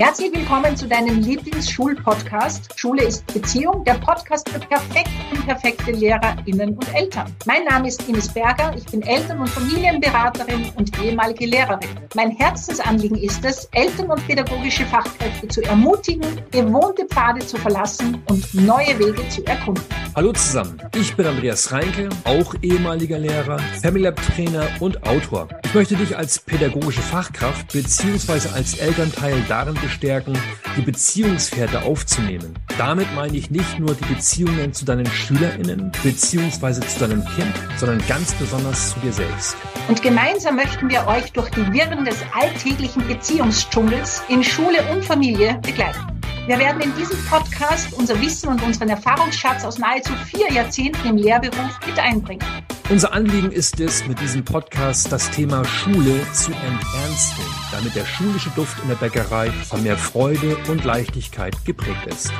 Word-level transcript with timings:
Herzlich 0.00 0.32
willkommen 0.32 0.74
zu 0.78 0.88
deinem 0.88 1.20
Lieblingsschul-Podcast. 1.20 2.72
Schule 2.74 3.04
ist 3.04 3.26
Beziehung, 3.34 3.84
der 3.84 3.98
Podcast 3.98 4.48
für 4.48 4.58
perfekte 4.58 5.10
und 5.30 5.44
perfekte 5.44 5.90
LehrerInnen 5.90 6.70
und 6.70 6.94
Eltern. 6.94 7.36
Mein 7.44 7.64
Name 7.64 7.88
ist 7.88 8.08
Ines 8.08 8.32
Berger, 8.32 8.74
ich 8.74 8.86
bin 8.86 9.02
Eltern- 9.02 9.40
und 9.40 9.50
Familienberaterin 9.50 10.72
und 10.76 10.98
ehemalige 11.04 11.44
Lehrerin. 11.44 11.90
Mein 12.14 12.30
Herzensanliegen 12.30 13.18
ist 13.18 13.44
es, 13.44 13.66
Eltern 13.72 14.10
und 14.10 14.26
pädagogische 14.26 14.86
Fachkräfte 14.86 15.48
zu 15.48 15.62
ermutigen, 15.64 16.40
gewohnte 16.50 17.04
Pfade 17.04 17.44
zu 17.44 17.58
verlassen 17.58 18.22
und 18.30 18.54
neue 18.54 18.98
Wege 18.98 19.28
zu 19.28 19.44
erkunden. 19.44 19.84
Hallo 20.16 20.32
zusammen, 20.32 20.76
ich 20.96 21.14
bin 21.14 21.24
Andreas 21.24 21.70
Reinke, 21.70 22.08
auch 22.24 22.54
ehemaliger 22.62 23.16
Lehrer, 23.16 23.60
Family 23.80 24.04
Lab 24.04 24.20
Trainer 24.34 24.66
und 24.80 25.06
Autor. 25.06 25.46
Ich 25.64 25.72
möchte 25.72 25.94
dich 25.94 26.16
als 26.16 26.40
pädagogische 26.40 27.00
Fachkraft 27.00 27.72
bzw. 27.72 28.48
als 28.52 28.74
Elternteil 28.78 29.40
darin 29.48 29.74
bestärken, 29.74 30.36
die 30.76 30.82
Beziehungsfährte 30.82 31.82
aufzunehmen. 31.82 32.54
Damit 32.76 33.06
meine 33.14 33.36
ich 33.36 33.52
nicht 33.52 33.78
nur 33.78 33.94
die 33.94 34.12
Beziehungen 34.12 34.72
zu 34.72 34.84
deinen 34.84 35.06
SchülerInnen 35.06 35.92
bzw. 36.02 36.80
zu 36.80 36.98
deinem 36.98 37.24
Kind, 37.36 37.54
sondern 37.76 38.04
ganz 38.08 38.34
besonders 38.34 38.92
zu 38.92 39.00
dir 39.00 39.12
selbst. 39.12 39.56
Und 39.88 40.02
gemeinsam 40.02 40.56
möchten 40.56 40.90
wir 40.90 41.06
euch 41.06 41.30
durch 41.32 41.50
die 41.50 41.72
Wirren 41.72 42.04
des 42.04 42.16
alltäglichen 42.34 43.06
Beziehungsdschungels 43.06 44.22
in 44.28 44.42
Schule 44.42 44.78
und 44.92 45.04
Familie 45.04 45.60
begleiten. 45.62 46.19
Wir 46.50 46.58
werden 46.58 46.82
in 46.82 46.92
diesem 46.96 47.16
Podcast 47.26 47.92
unser 47.92 48.20
Wissen 48.20 48.48
und 48.48 48.60
unseren 48.64 48.88
Erfahrungsschatz 48.88 49.64
aus 49.64 49.78
nahezu 49.78 50.12
vier 50.34 50.50
Jahrzehnten 50.50 51.06
im 51.06 51.16
Lehrberuf 51.16 51.78
mit 51.86 51.96
einbringen. 51.96 52.44
Unser 52.88 53.12
Anliegen 53.12 53.52
ist 53.52 53.78
es, 53.78 54.04
mit 54.08 54.20
diesem 54.20 54.44
Podcast 54.44 55.12
das 55.12 55.30
Thema 55.30 55.64
Schule 55.64 56.26
zu 56.32 56.50
enternsten, 56.50 57.44
damit 57.70 57.94
der 57.94 58.04
schulische 58.04 58.50
Duft 58.56 58.82
in 58.82 58.88
der 58.88 58.96
Bäckerei 58.96 59.52
von 59.52 59.84
mehr 59.84 59.96
Freude 59.96 60.56
und 60.66 60.82
Leichtigkeit 60.82 61.54
geprägt 61.64 62.04
ist. 62.08 62.32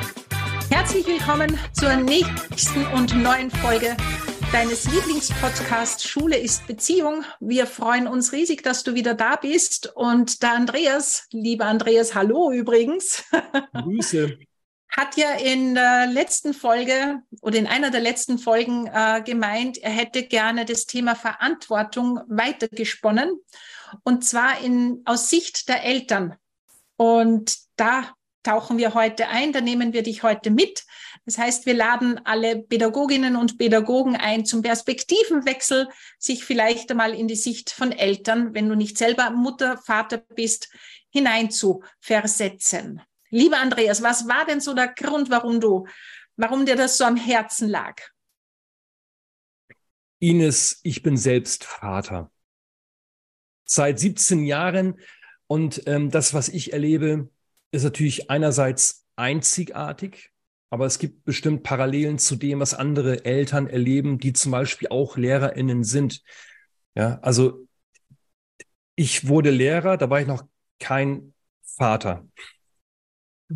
Herzlich 0.69 1.07
willkommen 1.07 1.57
zur 1.71 1.95
nächsten 1.95 2.85
und 2.87 3.15
neuen 3.15 3.49
Folge 3.49 3.95
deines 4.51 4.83
Lieblingspodcasts 4.91 6.07
Schule 6.07 6.37
ist 6.37 6.67
Beziehung. 6.67 7.23
Wir 7.39 7.65
freuen 7.65 8.07
uns 8.07 8.33
riesig, 8.33 8.63
dass 8.63 8.83
du 8.83 8.95
wieder 8.95 9.13
da 9.13 9.37
bist. 9.37 9.95
Und 9.95 10.43
der 10.43 10.53
Andreas, 10.53 11.27
lieber 11.31 11.65
Andreas, 11.65 12.15
hallo 12.15 12.51
übrigens. 12.51 13.23
Grüße. 13.73 14.37
Hat 14.89 15.15
ja 15.15 15.31
in 15.31 15.75
der 15.75 16.07
letzten 16.07 16.53
Folge 16.53 17.21
oder 17.41 17.57
in 17.57 17.67
einer 17.67 17.91
der 17.91 18.01
letzten 18.01 18.37
Folgen 18.37 18.87
äh, 18.87 19.21
gemeint, 19.25 19.77
er 19.77 19.91
hätte 19.91 20.23
gerne 20.23 20.65
das 20.65 20.85
Thema 20.85 21.15
Verantwortung 21.15 22.19
weitergesponnen. 22.27 23.39
Und 24.03 24.25
zwar 24.25 24.59
in, 24.59 25.01
aus 25.05 25.29
Sicht 25.29 25.69
der 25.69 25.85
Eltern. 25.85 26.35
Und 26.97 27.57
da 27.77 28.13
tauchen 28.43 28.77
wir 28.77 28.93
heute 28.95 29.29
ein, 29.29 29.53
da 29.53 29.61
nehmen 29.61 29.93
wir 29.93 30.03
dich 30.03 30.23
heute 30.23 30.51
mit. 30.51 30.83
Das 31.25 31.37
heißt, 31.37 31.65
wir 31.65 31.75
laden 31.75 32.19
alle 32.25 32.63
Pädagoginnen 32.63 33.35
und 33.35 33.57
Pädagogen 33.57 34.15
ein 34.15 34.45
zum 34.45 34.61
Perspektivenwechsel, 34.63 35.87
sich 36.17 36.43
vielleicht 36.43 36.89
einmal 36.89 37.13
in 37.13 37.27
die 37.27 37.35
Sicht 37.35 37.69
von 37.69 37.91
Eltern, 37.91 38.53
wenn 38.53 38.67
du 38.67 38.75
nicht 38.75 38.97
selber 38.97 39.29
Mutter, 39.29 39.77
Vater 39.77 40.17
bist, 40.17 40.69
hinein 41.09 41.51
zu 41.51 41.83
versetzen. 41.99 43.01
Lieber 43.29 43.59
Andreas, 43.59 44.01
was 44.01 44.27
war 44.27 44.45
denn 44.45 44.61
so 44.61 44.73
der 44.73 44.87
Grund, 44.89 45.29
warum 45.29 45.59
du, 45.59 45.87
warum 46.37 46.65
dir 46.65 46.75
das 46.75 46.97
so 46.97 47.05
am 47.05 47.17
Herzen 47.17 47.69
lag? 47.69 48.01
Ines, 50.19 50.79
ich 50.83 51.01
bin 51.01 51.17
selbst 51.17 51.63
Vater. 51.63 52.31
Seit 53.65 53.99
17 53.99 54.43
Jahren 54.45 54.99
und 55.47 55.83
ähm, 55.85 56.09
das, 56.09 56.33
was 56.33 56.49
ich 56.49 56.73
erlebe, 56.73 57.29
ist 57.71 57.83
natürlich 57.83 58.29
einerseits 58.29 59.07
einzigartig, 59.15 60.30
aber 60.71 60.85
es 60.85 60.97
gibt 60.99 61.25
bestimmt 61.25 61.63
Parallelen 61.63 62.17
zu 62.17 62.37
dem, 62.37 62.61
was 62.61 62.73
andere 62.73 63.25
Eltern 63.25 63.67
erleben, 63.67 64.17
die 64.17 64.33
zum 64.33 64.53
Beispiel 64.53 64.87
auch 64.87 65.17
LehrerInnen 65.17 65.83
sind. 65.83 66.23
Ja, 66.95 67.19
also 67.21 67.67
ich 68.95 69.27
wurde 69.27 69.51
Lehrer, 69.51 69.97
da 69.97 70.09
war 70.09 70.21
ich 70.21 70.27
noch 70.27 70.45
kein 70.79 71.33
Vater. 71.61 72.25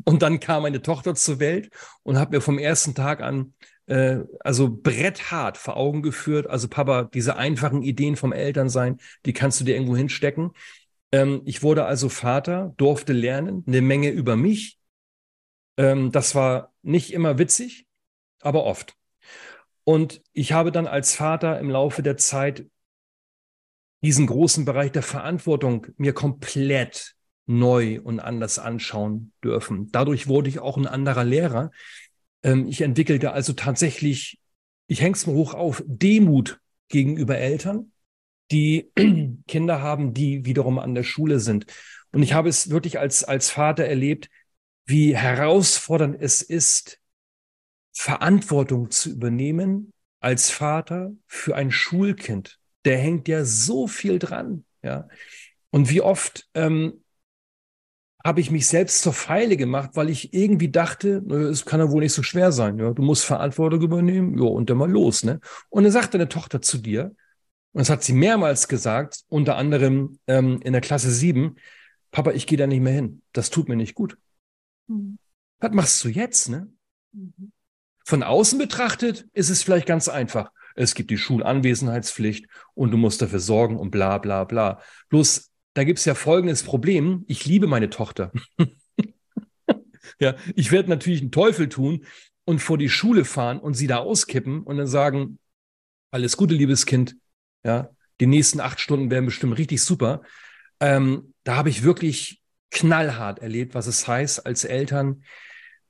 Und 0.03 0.22
dann 0.22 0.41
kam 0.41 0.63
meine 0.63 0.81
Tochter 0.81 1.16
zur 1.16 1.39
Welt 1.39 1.69
und 2.03 2.19
hat 2.19 2.31
mir 2.31 2.41
vom 2.41 2.59
ersten 2.59 2.95
Tag 2.95 3.22
an 3.22 3.53
äh, 3.85 4.19
also 4.41 4.69
bretthart 4.69 5.57
vor 5.57 5.78
Augen 5.78 6.01
geführt. 6.01 6.47
Also 6.47 6.68
Papa, 6.68 7.03
diese 7.06 7.38
einfachen 7.38 7.81
Ideen 7.81 8.18
vom 8.18 8.34
Elternsein, 8.34 8.97
die 9.25 9.31
kannst 9.31 9.62
du 9.62 9.63
dir 9.63 9.75
irgendwo 9.75 9.95
hinstecken. 9.95 10.51
Ähm, 11.13 11.44
ich 11.45 11.63
wurde 11.63 11.85
also 11.85 12.09
Vater, 12.09 12.73
durfte 12.75 13.13
lernen, 13.13 13.63
eine 13.68 13.81
Menge 13.81 14.09
über 14.09 14.35
mich. 14.35 14.75
Ähm, 15.78 16.12
das 16.12 16.36
war 16.36 16.74
nicht 16.81 17.13
immer 17.13 17.38
witzig, 17.38 17.88
aber 18.41 18.63
oft. 18.63 18.96
Und 19.84 20.22
ich 20.34 20.52
habe 20.52 20.72
dann 20.72 20.88
als 20.88 21.16
Vater 21.16 21.59
im 21.59 21.69
Laufe 21.69 22.02
der 22.02 22.18
Zeit 22.18 22.66
diesen 24.02 24.28
großen 24.28 24.66
Bereich 24.66 24.91
der 24.91 25.03
Verantwortung 25.03 25.88
mir 25.97 26.13
komplett 26.13 27.16
neu 27.46 28.00
und 28.02 28.19
anders 28.19 28.59
anschauen 28.59 29.31
dürfen. 29.44 29.91
Dadurch 29.91 30.28
wurde 30.28 30.50
ich 30.50 30.59
auch 30.59 30.78
ein 30.78 30.88
anderer 30.88 31.24
Lehrer. 31.24 31.72
Ähm, 32.44 32.68
ich 32.68 32.81
entwickelte 32.81 33.31
also 33.31 33.53
tatsächlich, 33.53 34.40
ich 34.88 35.02
häng's 35.02 35.28
mal 35.28 35.36
hoch 35.36 35.53
auf, 35.53 35.84
Demut 35.86 36.59
gegenüber 36.88 37.38
Eltern 37.38 37.92
die 38.52 38.92
Kinder 39.47 39.81
haben, 39.81 40.13
die 40.13 40.46
wiederum 40.46 40.80
an 40.80 40.96
der 40.96 41.03
Schule 41.03 41.40
sind. 41.40 41.66
Und 42.12 42.24
ich 42.24 42.34
habe 42.34 42.50
es 42.50 42.69
wirklich 42.69 43.00
als, 43.00 43.24
als 43.24 43.50
Vater 43.50 43.86
erlebt, 43.86 44.30
wie 44.85 45.16
herausfordernd 45.16 46.18
es 46.19 46.41
ist, 46.41 47.00
Verantwortung 47.94 48.91
zu 48.91 49.09
übernehmen 49.09 49.94
als 50.19 50.51
Vater 50.51 51.13
für 51.28 51.56
ein 51.56 51.72
Schulkind. 51.72 52.59
Der 52.84 52.97
hängt 52.97 53.28
ja 53.28 53.45
so 53.45 53.88
viel 53.88 54.19
dran, 54.19 54.66
ja. 54.84 55.07
Und 55.72 55.90
wie 55.90 56.01
oft 56.01 56.47
ähm, 56.53 57.03
habe 58.24 58.41
ich 58.41 58.50
mich 58.50 58.68
selbst 58.68 59.01
zur 59.01 59.13
Feile 59.13 59.56
gemacht, 59.56 59.91
weil 59.94 60.09
ich 60.09 60.34
irgendwie 60.34 60.69
dachte, 60.69 61.18
es 61.51 61.63
kann 61.66 61.79
ja 61.79 61.91
wohl 61.91 62.01
nicht 62.01 62.13
so 62.13 62.24
schwer 62.24 62.51
sein. 62.51 62.79
Ja, 62.79 62.91
du 62.91 63.03
musst 63.03 63.24
Verantwortung 63.24 63.81
übernehmen, 63.81 64.38
ja, 64.38 64.45
und 64.50 64.69
dann 64.69 64.78
mal 64.78 64.90
los, 64.90 65.24
ne? 65.24 65.40
Und 65.69 65.84
dann 65.84 65.91
sagt 65.91 66.13
deine 66.13 66.28
Tochter 66.28 66.62
zu 66.62 66.79
dir, 66.79 67.16
und 67.74 67.79
das 67.79 67.90
hat 67.90 68.03
sie 68.03 68.13
mehrmals 68.13 68.68
gesagt, 68.68 69.19
unter 69.28 69.57
anderem 69.57 70.18
ähm, 70.28 70.59
in 70.63 70.74
der 70.74 70.81
Klasse 70.81 71.12
7, 71.12 71.57
Papa, 72.09 72.31
ich 72.31 72.47
gehe 72.47 72.57
da 72.57 72.66
nicht 72.66 72.79
mehr 72.81 72.94
hin. 72.94 73.22
Das 73.34 73.50
tut 73.50 73.69
mir 73.69 73.75
nicht 73.75 73.94
gut. 73.94 74.18
Mhm. 74.88 75.18
Was 75.59 75.72
machst 75.72 76.03
du 76.03 76.09
jetzt, 76.09 76.50
ne? 76.50 76.72
Mhm. 77.12 77.51
Von 78.06 78.23
außen 78.23 78.59
betrachtet 78.59 79.28
ist 79.34 79.50
es 79.50 79.63
vielleicht 79.63 79.88
ganz 79.88 80.07
einfach. 80.07 80.51
Es 80.75 80.94
gibt 80.94 81.09
die 81.09 81.18
Schulanwesenheitspflicht 81.18 82.47
und 82.73 82.91
du 82.91 82.97
musst 82.97 83.22
dafür 83.22 83.40
sorgen 83.40 83.78
und 83.78 83.91
bla 83.91 84.18
bla 84.18 84.44
bla. 84.44 84.81
Bloß, 85.09 85.51
da 85.74 85.84
gibt's 85.84 86.06
ja 86.06 86.13
folgendes 86.13 86.63
Problem. 86.63 87.24
Ich 87.28 87.45
liebe 87.45 87.66
meine 87.66 87.90
Tochter. 87.90 88.31
ja, 90.19 90.35
ich 90.56 90.72
werde 90.72 90.90
natürlich 90.90 91.22
einen 91.22 91.31
Teufel 91.31 91.69
tun 91.69 92.06
und 92.44 92.59
vor 92.59 92.78
die 92.78 92.90
Schule 92.90 93.25
fahren 93.25 93.59
und 93.59 93.74
sie 93.74 93.88
da 93.88 93.97
auskippen 93.97 94.62
und 94.63 94.78
dann 94.78 94.88
sagen, 94.88 95.40
alles 96.12 96.38
Gute, 96.38 96.53
liebes 96.53 96.85
Kind, 96.85 97.16
ja, 97.63 97.90
die 98.19 98.28
nächsten 98.28 98.59
acht 98.59 98.79
Stunden 98.79 99.09
werden 99.09 99.25
bestimmt 99.25 99.57
richtig 99.57 99.81
super. 99.81 100.22
Ähm, 100.79 101.34
da 101.44 101.56
habe 101.56 101.69
ich 101.69 101.84
wirklich 101.84 102.41
knallhart 102.75 103.40
erlebt, 103.40 103.74
was 103.74 103.88
es 103.88 104.08
heißt, 104.08 104.46
als 104.46 104.66
Eltern 104.66 105.24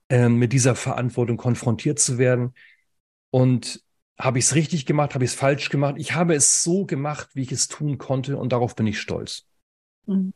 ähm, 0.08 0.36
mit 0.36 0.52
dieser 0.52 0.76
Verantwortung 0.76 1.36
konfrontiert 1.36 1.98
zu 1.98 2.16
werden. 2.16 2.54
Und 3.30 3.82
habe 4.18 4.38
ich 4.38 4.46
es 4.46 4.54
richtig 4.54 4.86
gemacht, 4.86 5.14
habe 5.14 5.24
ich 5.24 5.32
es 5.32 5.36
falsch 5.36 5.68
gemacht? 5.68 5.96
Ich 5.98 6.14
habe 6.14 6.34
es 6.34 6.62
so 6.62 6.86
gemacht, 6.86 7.28
wie 7.34 7.42
ich 7.42 7.52
es 7.52 7.68
tun 7.68 7.98
konnte 7.98 8.38
und 8.38 8.52
darauf 8.52 8.74
bin 8.76 8.86
ich 8.86 9.00
stolz. 9.00 9.46
Mhm. 10.06 10.32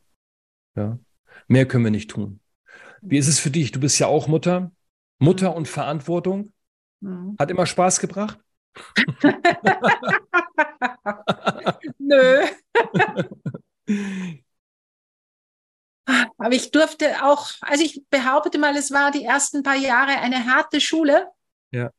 Ja. 0.75 0.99
Mehr 1.47 1.67
können 1.67 1.85
wir 1.85 1.93
nicht 1.93 2.11
tun. 2.11 2.41
Wie 3.01 3.17
ist 3.17 3.29
es 3.29 3.39
für 3.39 3.51
dich? 3.51 3.73
Du 3.73 3.81
bist 3.81 3.99
ja 3.99 4.09
auch 4.09 4.27
Mutter. 4.27 4.73
Mutter 5.19 5.53
mhm. 5.53 5.57
und 5.57 5.69
Verantwortung. 5.69 6.53
Mhm. 7.01 7.37
Hat 7.39 7.51
immer 7.51 7.67
Spaß 7.67 8.01
gebracht? 8.01 8.39
Nö. 11.99 12.45
Aber 16.39 16.53
ich 16.53 16.71
durfte 16.71 17.25
auch, 17.25 17.51
also 17.61 17.85
ich 17.85 18.03
behaupte 18.11 18.59
mal, 18.59 18.77
es 18.77 18.91
war 18.91 19.11
die 19.11 19.25
ersten 19.25 19.63
paar 19.63 19.77
Jahre 19.77 20.13
eine 20.19 20.47
harte 20.47 20.81
Schule. 20.81 21.29
Ja. 21.71 21.91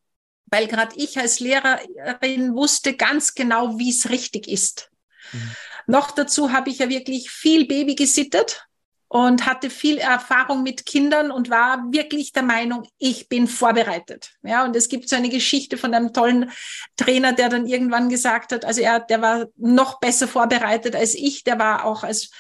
Weil 0.46 0.68
gerade 0.68 0.96
ich 0.98 1.18
als 1.18 1.40
Lehrerin 1.40 2.56
wusste 2.56 2.96
ganz 2.96 3.34
genau, 3.36 3.78
wie 3.80 3.90
es 3.90 4.10
richtig 4.10 4.48
ist. 4.48 4.90
Mhm. 5.32 5.52
Noch 5.88 6.12
dazu 6.12 6.52
habe 6.52 6.70
ich 6.70 6.80
ja 6.80 6.90
wirklich 6.90 7.32
viel 7.32 7.66
Baby 7.66 7.96
gesittet 7.96 8.68
und 9.08 9.46
hatte 9.46 9.70
viel 9.70 9.98
Erfahrung 9.98 10.64
mit 10.64 10.86
Kindern 10.86 11.32
und 11.32 11.50
war 11.50 11.92
wirklich 11.92 12.32
der 12.32 12.44
Meinung, 12.44 12.88
ich 12.98 13.28
bin 13.28 13.46
vorbereitet. 13.48 14.32
Ja, 14.42 14.64
und 14.64 14.74
es 14.74 14.88
gibt 14.88 15.10
so 15.10 15.18
eine 15.18 15.28
Geschichte 15.28 15.76
von 15.76 15.94
einem 15.94 16.14
tollen 16.14 16.50
Trainer, 16.96 17.34
der 17.34 17.50
dann 17.50 17.68
irgendwann 17.68 18.08
gesagt 18.08 18.54
hat, 18.54 18.64
also 18.64 18.80
er, 18.80 19.02
der 19.02 19.22
war 19.22 19.48
noch 19.58 20.00
besser 20.00 20.30
vorbereitet 20.30 20.96
als 20.96 21.14
ich, 21.14 21.44
der 21.44 21.60
war 21.60 21.84
auch 21.84 22.04
als 22.04 22.32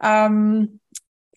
ähm, 0.00 0.78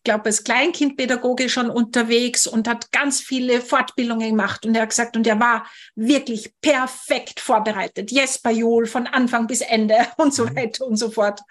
glaube, 0.06 0.25
als 0.25 0.46
Kleinkindpädagoge 0.46 1.50
schon 1.50 1.69
unterwegs 1.69 2.48
und 2.48 2.69
hat 2.69 2.92
ganz 2.94 3.19
viele 3.19 3.60
Fortbildungen 3.60 4.30
gemacht. 4.30 4.66
Und 4.66 4.75
er 4.75 4.84
hat 4.84 4.90
gesagt, 4.90 5.18
und 5.18 5.28
er 5.28 5.40
war 5.40 5.68
wirklich 5.96 6.54
perfekt 6.62 7.42
vorbereitet. 7.42 8.12
Jesper 8.12 8.52
Johl 8.52 8.86
von 8.86 9.07
Anfang 9.07 9.48
bis 9.48 9.60
Ende 9.60 9.96
und 10.18 10.34
so 10.34 10.46
mhm. 10.46 10.56
weiter 10.56 10.86
und 10.86 10.96
so 10.96 11.12
fort. 11.12 11.42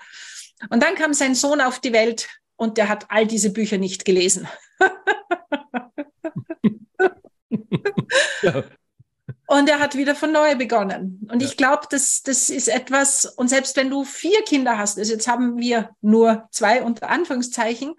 Und 0.71 0.83
dann 0.83 0.95
kam 0.95 1.12
sein 1.12 1.35
Sohn 1.35 1.61
auf 1.61 1.81
die 1.81 1.93
Welt 1.93 2.29
und 2.56 2.79
der 2.79 2.89
hat 2.89 3.06
all 3.11 3.27
diese 3.27 3.51
Bücher 3.51 3.77
nicht 3.77 4.06
gelesen. 4.06 4.49
ja. 8.43 8.65
Und 9.47 9.69
er 9.69 9.79
hat 9.79 9.95
wieder 9.95 10.15
von 10.15 10.33
neu 10.33 10.56
begonnen. 10.56 11.29
Und 11.31 11.43
ja. 11.43 11.49
ich 11.49 11.56
glaube, 11.56 11.87
das, 11.91 12.23
das 12.23 12.49
ist 12.49 12.69
etwas, 12.69 13.27
und 13.27 13.49
selbst 13.49 13.77
wenn 13.77 13.91
du 13.91 14.05
vier 14.05 14.43
Kinder 14.43 14.79
hast, 14.79 14.99
also 14.99 15.12
jetzt 15.12 15.29
haben 15.29 15.59
wir 15.59 15.91
nur 16.01 16.49
zwei 16.51 16.83
unter 16.83 17.11
Anführungszeichen, 17.11 17.95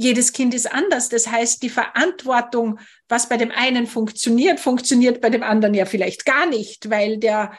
jedes 0.00 0.32
Kind 0.32 0.54
ist 0.54 0.72
anders. 0.72 1.08
Das 1.08 1.26
heißt, 1.26 1.60
die 1.60 1.68
Verantwortung, 1.68 2.78
was 3.08 3.28
bei 3.28 3.36
dem 3.36 3.50
einen 3.50 3.88
funktioniert, 3.88 4.60
funktioniert 4.60 5.20
bei 5.20 5.28
dem 5.28 5.42
anderen 5.42 5.74
ja 5.74 5.86
vielleicht 5.86 6.24
gar 6.24 6.46
nicht, 6.46 6.88
weil 6.88 7.18
der, 7.18 7.52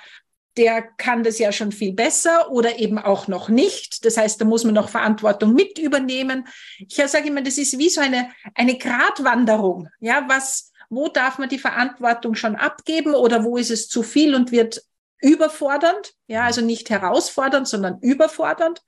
der 0.56 0.82
kann 0.82 1.24
das 1.24 1.38
ja 1.38 1.52
schon 1.52 1.74
viel 1.74 1.92
besser 1.92 2.50
oder 2.50 2.80
eben 2.80 2.98
auch 2.98 3.28
noch 3.28 3.50
nicht. 3.50 4.06
Das 4.06 4.16
heißt, 4.16 4.40
da 4.40 4.46
muss 4.46 4.64
man 4.64 4.74
noch 4.74 4.88
Verantwortung 4.88 5.54
mit 5.54 5.78
übernehmen. 5.78 6.48
Ich 6.78 6.96
sage 6.96 7.28
immer, 7.28 7.42
das 7.42 7.58
ist 7.58 7.78
wie 7.78 7.90
so 7.90 8.00
eine, 8.00 8.30
eine 8.56 8.78
Gratwanderung. 8.78 9.90
Ja, 10.00 10.24
was, 10.30 10.72
wo 10.90 11.10
darf 11.10 11.40
man 11.40 11.50
die 11.50 11.60
Verantwortung 11.60 12.36
schon 12.36 12.56
abgeben 12.56 13.16
oder 13.16 13.44
wo 13.44 13.58
ist 13.58 13.70
es 13.70 13.90
zu 13.90 14.02
viel 14.02 14.34
und 14.34 14.54
wird 14.54 14.82
überfordernd? 15.20 16.14
Ja, 16.28 16.46
also 16.46 16.62
nicht 16.62 16.90
herausfordernd, 16.90 17.68
sondern 17.68 18.00
überfordernd. 18.00 18.82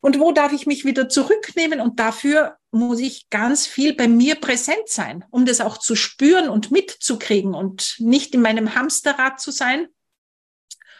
Und 0.00 0.20
wo 0.20 0.32
darf 0.32 0.52
ich 0.52 0.66
mich 0.66 0.84
wieder 0.84 1.08
zurücknehmen? 1.08 1.80
Und 1.80 1.98
dafür 1.98 2.56
muss 2.70 3.00
ich 3.00 3.28
ganz 3.30 3.66
viel 3.66 3.94
bei 3.94 4.08
mir 4.08 4.36
präsent 4.36 4.88
sein, 4.88 5.24
um 5.30 5.46
das 5.46 5.60
auch 5.60 5.78
zu 5.78 5.96
spüren 5.96 6.48
und 6.48 6.70
mitzukriegen 6.70 7.54
und 7.54 7.96
nicht 7.98 8.34
in 8.34 8.42
meinem 8.42 8.74
Hamsterrad 8.74 9.40
zu 9.40 9.50
sein, 9.50 9.88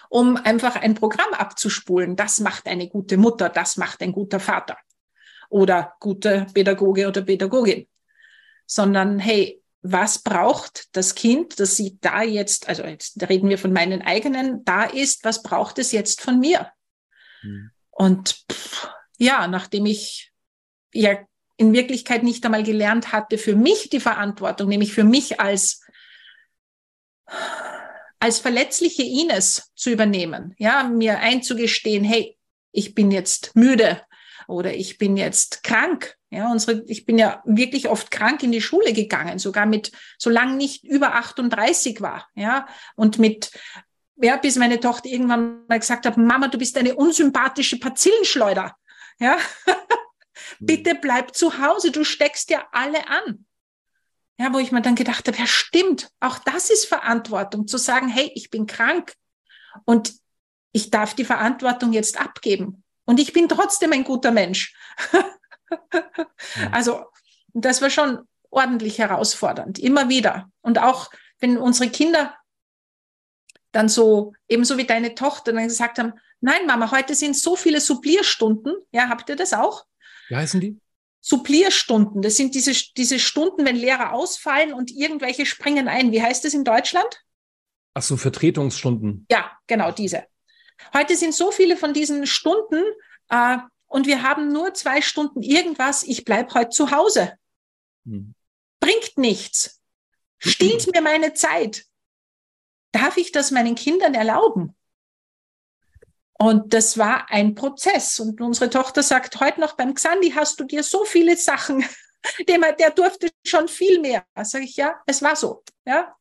um 0.08 0.36
einfach 0.36 0.76
ein 0.76 0.94
Programm 0.94 1.32
abzuspulen. 1.34 2.16
Das 2.16 2.40
macht 2.40 2.66
eine 2.66 2.88
gute 2.88 3.16
Mutter, 3.16 3.48
das 3.48 3.76
macht 3.76 4.02
ein 4.02 4.12
guter 4.12 4.40
Vater 4.40 4.76
oder 5.48 5.94
gute 6.00 6.46
Pädagoge 6.52 7.06
oder 7.06 7.22
Pädagogin, 7.22 7.86
sondern 8.66 9.18
hey, 9.18 9.62
was 9.82 10.18
braucht 10.18 10.96
das 10.96 11.14
Kind, 11.14 11.60
dass 11.60 11.76
sie 11.76 11.98
da 12.00 12.22
jetzt, 12.22 12.68
also 12.68 12.82
jetzt 12.84 13.22
reden 13.28 13.48
wir 13.48 13.58
von 13.58 13.72
meinen 13.72 14.02
eigenen, 14.02 14.64
da 14.64 14.84
ist, 14.84 15.24
was 15.24 15.42
braucht 15.42 15.78
es 15.78 15.92
jetzt 15.92 16.20
von 16.20 16.40
mir? 16.40 16.70
Mhm. 17.42 17.70
Und 17.96 18.44
pff, 18.52 18.88
ja, 19.16 19.48
nachdem 19.48 19.86
ich 19.86 20.30
ja 20.92 21.18
in 21.56 21.72
Wirklichkeit 21.72 22.22
nicht 22.22 22.44
einmal 22.44 22.62
gelernt 22.62 23.12
hatte, 23.12 23.38
für 23.38 23.56
mich 23.56 23.88
die 23.88 24.00
Verantwortung, 24.00 24.68
nämlich 24.68 24.92
für 24.92 25.04
mich 25.04 25.40
als, 25.40 25.82
als 28.20 28.38
verletzliche 28.38 29.02
Ines 29.02 29.72
zu 29.74 29.90
übernehmen, 29.90 30.54
ja, 30.58 30.84
mir 30.84 31.20
einzugestehen, 31.20 32.04
hey, 32.04 32.36
ich 32.70 32.94
bin 32.94 33.10
jetzt 33.10 33.56
müde 33.56 34.02
oder 34.46 34.74
ich 34.74 34.98
bin 34.98 35.16
jetzt 35.16 35.62
krank, 35.62 36.18
ja, 36.28 36.52
unsere, 36.52 36.84
ich 36.88 37.06
bin 37.06 37.16
ja 37.16 37.42
wirklich 37.46 37.88
oft 37.88 38.10
krank 38.10 38.42
in 38.42 38.52
die 38.52 38.60
Schule 38.60 38.92
gegangen, 38.92 39.38
sogar 39.38 39.64
mit, 39.64 39.90
solange 40.18 40.56
nicht 40.56 40.84
über 40.84 41.14
38 41.14 42.02
war, 42.02 42.28
ja, 42.34 42.66
und 42.94 43.18
mit, 43.18 43.52
ja, 44.16 44.36
bis 44.36 44.56
meine 44.56 44.80
Tochter 44.80 45.08
irgendwann 45.08 45.66
mal 45.66 45.78
gesagt 45.78 46.06
hat, 46.06 46.16
Mama, 46.16 46.48
du 46.48 46.58
bist 46.58 46.76
eine 46.78 46.94
unsympathische 46.94 47.78
Pazillenschleuder, 47.78 48.74
ja. 49.18 49.36
Bitte 50.60 50.94
bleib 50.94 51.34
zu 51.34 51.58
Hause, 51.58 51.90
du 51.90 52.04
steckst 52.04 52.50
ja 52.50 52.66
alle 52.72 53.08
an. 53.08 53.46
Ja, 54.38 54.52
wo 54.52 54.58
ich 54.58 54.70
mir 54.70 54.82
dann 54.82 54.94
gedacht 54.94 55.26
habe, 55.26 55.38
ja, 55.38 55.46
stimmt, 55.46 56.10
auch 56.20 56.38
das 56.38 56.68
ist 56.68 56.84
Verantwortung, 56.84 57.66
zu 57.66 57.78
sagen, 57.78 58.08
hey, 58.08 58.30
ich 58.34 58.50
bin 58.50 58.66
krank 58.66 59.14
und 59.86 60.12
ich 60.72 60.90
darf 60.90 61.14
die 61.14 61.24
Verantwortung 61.24 61.94
jetzt 61.94 62.20
abgeben. 62.20 62.84
Und 63.06 63.18
ich 63.18 63.32
bin 63.32 63.48
trotzdem 63.48 63.92
ein 63.92 64.04
guter 64.04 64.30
Mensch. 64.30 64.74
Also 66.70 67.06
das 67.54 67.82
war 67.82 67.90
schon 67.90 68.20
ordentlich 68.50 68.98
herausfordernd, 68.98 69.80
immer 69.80 70.08
wieder. 70.08 70.48
Und 70.60 70.78
auch 70.78 71.10
wenn 71.40 71.58
unsere 71.58 71.90
Kinder 71.90 72.36
dann 73.76 73.88
so, 73.88 74.32
ebenso 74.48 74.78
wie 74.78 74.84
deine 74.84 75.14
Tochter, 75.14 75.52
dann 75.52 75.68
gesagt 75.68 75.98
haben, 75.98 76.14
nein, 76.40 76.66
Mama, 76.66 76.90
heute 76.90 77.14
sind 77.14 77.36
so 77.36 77.56
viele 77.56 77.80
Supplierstunden. 77.80 78.74
Ja, 78.90 79.08
habt 79.08 79.28
ihr 79.28 79.36
das 79.36 79.52
auch? 79.52 79.84
Wie 80.28 80.36
heißen 80.36 80.60
die? 80.60 80.80
Supplierstunden. 81.20 82.22
Das 82.22 82.36
sind 82.36 82.54
diese, 82.54 82.72
diese 82.96 83.18
Stunden, 83.18 83.64
wenn 83.64 83.76
Lehrer 83.76 84.12
ausfallen 84.12 84.72
und 84.72 84.90
irgendwelche 84.90 85.44
springen 85.44 85.88
ein. 85.88 86.12
Wie 86.12 86.22
heißt 86.22 86.44
das 86.44 86.54
in 86.54 86.64
Deutschland? 86.64 87.22
Ach 87.94 88.02
so, 88.02 88.16
Vertretungsstunden. 88.16 89.26
Ja, 89.30 89.52
genau, 89.66 89.90
diese. 89.90 90.24
Heute 90.94 91.16
sind 91.16 91.34
so 91.34 91.50
viele 91.50 91.76
von 91.76 91.94
diesen 91.94 92.26
Stunden, 92.26 92.82
äh, 93.28 93.58
und 93.88 94.06
wir 94.06 94.22
haben 94.22 94.52
nur 94.52 94.74
zwei 94.74 95.00
Stunden 95.00 95.42
irgendwas, 95.42 96.02
ich 96.02 96.24
bleib 96.24 96.54
heute 96.54 96.70
zu 96.70 96.90
Hause. 96.90 97.34
Hm. 98.04 98.34
Bringt 98.80 99.16
nichts. 99.16 99.80
Stiehlt 100.38 100.86
mir 100.94 101.02
meine 101.02 101.34
Zeit. 101.34 101.84
Darf 102.96 103.18
ich 103.18 103.30
das 103.30 103.50
meinen 103.50 103.74
Kindern 103.74 104.14
erlauben? 104.14 104.74
Und 106.38 106.72
das 106.72 106.96
war 106.96 107.30
ein 107.30 107.54
Prozess. 107.54 108.18
Und 108.20 108.40
unsere 108.40 108.70
Tochter 108.70 109.02
sagt 109.02 109.38
heute 109.38 109.60
noch 109.60 109.74
beim 109.74 109.92
Xandi, 109.92 110.30
hast 110.30 110.58
du 110.58 110.64
dir 110.64 110.82
so 110.82 111.04
viele 111.04 111.36
Sachen, 111.36 111.84
der, 112.48 112.72
der 112.72 112.90
durfte 112.90 113.30
schon 113.44 113.68
viel 113.68 114.00
mehr. 114.00 114.24
Sag 114.42 114.62
ich, 114.62 114.76
ja, 114.76 114.98
es 115.04 115.20
war 115.20 115.36
so. 115.36 115.62
Ja. 115.84 116.16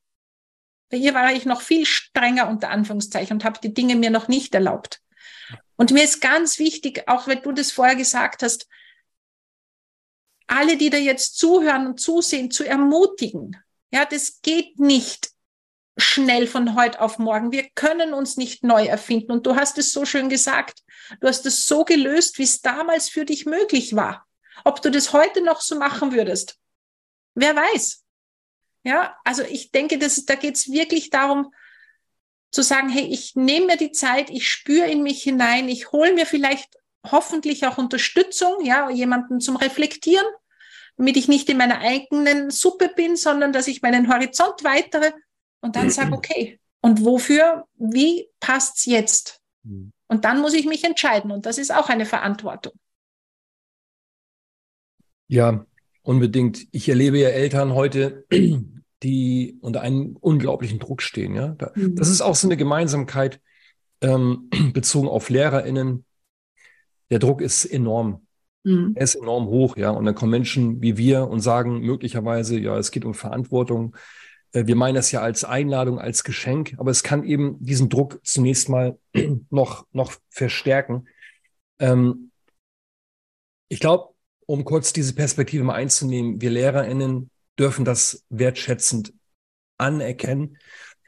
Bei 0.89 0.97
ihr 0.97 1.13
war 1.13 1.31
ich 1.31 1.45
noch 1.45 1.61
viel 1.61 1.85
strenger 1.85 2.49
unter 2.49 2.69
Anführungszeichen 2.69 3.37
und 3.37 3.45
habe 3.45 3.59
die 3.63 3.73
Dinge 3.73 3.95
mir 3.95 4.09
noch 4.09 4.27
nicht 4.27 4.53
erlaubt. 4.53 5.01
Und 5.77 5.91
mir 5.91 6.03
ist 6.03 6.19
ganz 6.19 6.59
wichtig, 6.59 7.07
auch 7.07 7.27
wenn 7.27 7.41
du 7.41 7.53
das 7.53 7.71
vorher 7.71 7.95
gesagt 7.95 8.43
hast, 8.43 8.67
alle, 10.47 10.75
die 10.75 10.89
da 10.89 10.97
jetzt 10.97 11.37
zuhören 11.37 11.87
und 11.87 12.01
zusehen, 12.01 12.51
zu 12.51 12.65
ermutigen. 12.65 13.55
Ja, 13.91 14.03
das 14.03 14.41
geht 14.41 14.77
nicht 14.77 15.34
schnell 15.97 16.47
von 16.47 16.75
heute 16.75 16.99
auf 17.01 17.19
morgen. 17.19 17.51
Wir 17.51 17.69
können 17.75 18.13
uns 18.13 18.37
nicht 18.37 18.63
neu 18.63 18.85
erfinden. 18.85 19.31
Und 19.31 19.45
du 19.45 19.55
hast 19.55 19.77
es 19.77 19.91
so 19.91 20.05
schön 20.05 20.29
gesagt. 20.29 20.81
Du 21.19 21.27
hast 21.27 21.45
es 21.45 21.67
so 21.67 21.85
gelöst, 21.85 22.37
wie 22.37 22.43
es 22.43 22.61
damals 22.61 23.09
für 23.09 23.25
dich 23.25 23.45
möglich 23.45 23.95
war. 23.95 24.27
Ob 24.63 24.81
du 24.81 24.91
das 24.91 25.13
heute 25.13 25.41
noch 25.41 25.61
so 25.61 25.77
machen 25.77 26.11
würdest, 26.11 26.57
wer 27.33 27.55
weiß. 27.55 28.03
Ja, 28.83 29.17
also 29.23 29.43
ich 29.43 29.71
denke, 29.71 29.97
dass, 29.97 30.25
da 30.25 30.35
geht 30.35 30.55
es 30.55 30.71
wirklich 30.71 31.09
darum, 31.09 31.53
zu 32.51 32.61
sagen, 32.61 32.89
hey, 32.89 33.05
ich 33.05 33.35
nehme 33.35 33.65
mir 33.65 33.77
die 33.77 33.91
Zeit, 33.91 34.29
ich 34.29 34.49
spüre 34.49 34.87
in 34.87 35.03
mich 35.03 35.23
hinein, 35.23 35.67
ich 35.67 35.91
hole 35.91 36.13
mir 36.13 36.25
vielleicht 36.25 36.69
hoffentlich 37.05 37.65
auch 37.65 37.77
Unterstützung, 37.77 38.63
ja, 38.63 38.89
jemanden 38.89 39.41
zum 39.41 39.55
Reflektieren, 39.55 40.25
damit 40.97 41.17
ich 41.17 41.27
nicht 41.27 41.49
in 41.49 41.57
meiner 41.57 41.79
eigenen 41.79 42.51
Suppe 42.51 42.89
bin, 42.89 43.17
sondern 43.17 43.51
dass 43.51 43.67
ich 43.67 43.81
meinen 43.81 44.11
Horizont 44.11 44.63
weitere 44.63 45.11
und 45.61 45.75
dann 45.75 45.89
sage, 45.89 46.11
okay, 46.13 46.59
und 46.81 47.03
wofür, 47.03 47.65
wie 47.77 48.27
passt's 48.39 48.85
jetzt? 48.85 49.41
Mhm. 49.63 49.91
Und 50.07 50.25
dann 50.25 50.39
muss 50.39 50.53
ich 50.53 50.65
mich 50.65 50.83
entscheiden 50.83 51.31
und 51.31 51.45
das 51.45 51.57
ist 51.57 51.73
auch 51.73 51.89
eine 51.89 52.05
Verantwortung. 52.05 52.73
Ja, 55.27 55.65
unbedingt. 56.03 56.67
Ich 56.71 56.87
erlebe 56.87 57.17
ja 57.17 57.29
Eltern 57.29 57.73
heute, 57.73 58.25
die 59.03 59.57
unter 59.61 59.81
einem 59.81 60.15
unglaublichen 60.19 60.79
Druck 60.79 61.01
stehen. 61.01 61.35
Ja? 61.35 61.55
Mhm. 61.73 61.95
Das 61.95 62.09
ist 62.09 62.21
auch 62.21 62.35
so 62.35 62.47
eine 62.47 62.57
Gemeinsamkeit 62.57 63.41
ähm, 64.01 64.49
bezogen 64.73 65.07
auf 65.07 65.29
LehrerInnen. 65.29 66.05
Der 67.09 67.19
Druck 67.19 67.41
ist 67.41 67.65
enorm. 67.65 68.25
Mhm. 68.63 68.93
Er 68.95 69.03
ist 69.03 69.15
enorm 69.15 69.47
hoch, 69.47 69.77
ja. 69.77 69.91
Und 69.91 70.05
dann 70.05 70.15
kommen 70.15 70.31
Menschen 70.31 70.81
wie 70.81 70.97
wir 70.97 71.27
und 71.27 71.39
sagen 71.39 71.81
möglicherweise, 71.81 72.59
ja, 72.59 72.77
es 72.77 72.91
geht 72.91 73.05
um 73.05 73.13
Verantwortung. 73.13 73.95
Äh, 74.55 74.67
wir 74.67 74.75
meinen 74.75 74.95
das 74.95 75.11
ja 75.11 75.21
als 75.21 75.43
Einladung, 75.43 75.99
als 75.99 76.23
Geschenk, 76.23 76.73
aber 76.77 76.89
es 76.89 77.03
kann 77.03 77.23
eben 77.23 77.57
diesen 77.63 77.89
Druck 77.89 78.19
zunächst 78.23 78.69
mal 78.69 78.97
noch, 79.49 79.85
noch 79.91 80.13
verstärken. 80.29 81.07
Ähm, 81.79 82.31
ich 83.67 83.79
glaube, 83.79 84.13
um 84.47 84.63
kurz 84.63 84.93
diese 84.93 85.13
Perspektive 85.13 85.63
mal 85.63 85.75
einzunehmen, 85.75 86.39
wir 86.39 86.51
LehrerInnen 86.51 87.29
dürfen 87.59 87.83
das 87.83 88.23
wertschätzend 88.29 89.13
anerkennen, 89.77 90.57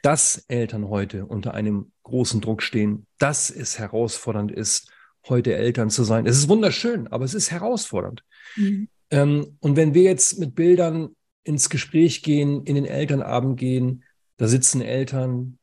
dass 0.02 0.44
Eltern 0.48 0.88
heute 0.88 1.26
unter 1.26 1.54
einem 1.54 1.92
großen 2.02 2.40
Druck 2.40 2.62
stehen, 2.62 3.06
dass 3.18 3.50
es 3.50 3.78
herausfordernd 3.78 4.52
ist, 4.52 4.90
heute 5.28 5.54
Eltern 5.54 5.90
zu 5.90 6.04
sein. 6.04 6.26
Es 6.26 6.38
ist 6.38 6.48
wunderschön, 6.48 7.08
aber 7.08 7.24
es 7.24 7.34
ist 7.34 7.50
herausfordernd. 7.50 8.24
Mhm. 8.56 8.88
Ähm, 9.10 9.56
und 9.60 9.76
wenn 9.76 9.94
wir 9.94 10.02
jetzt 10.02 10.38
mit 10.38 10.54
Bildern 10.54 11.16
ins 11.48 11.70
Gespräch 11.70 12.22
gehen, 12.22 12.62
in 12.64 12.74
den 12.74 12.84
Elternabend 12.84 13.58
gehen, 13.58 14.04
da 14.36 14.46
sitzen 14.46 14.82
Eltern, 14.82 15.58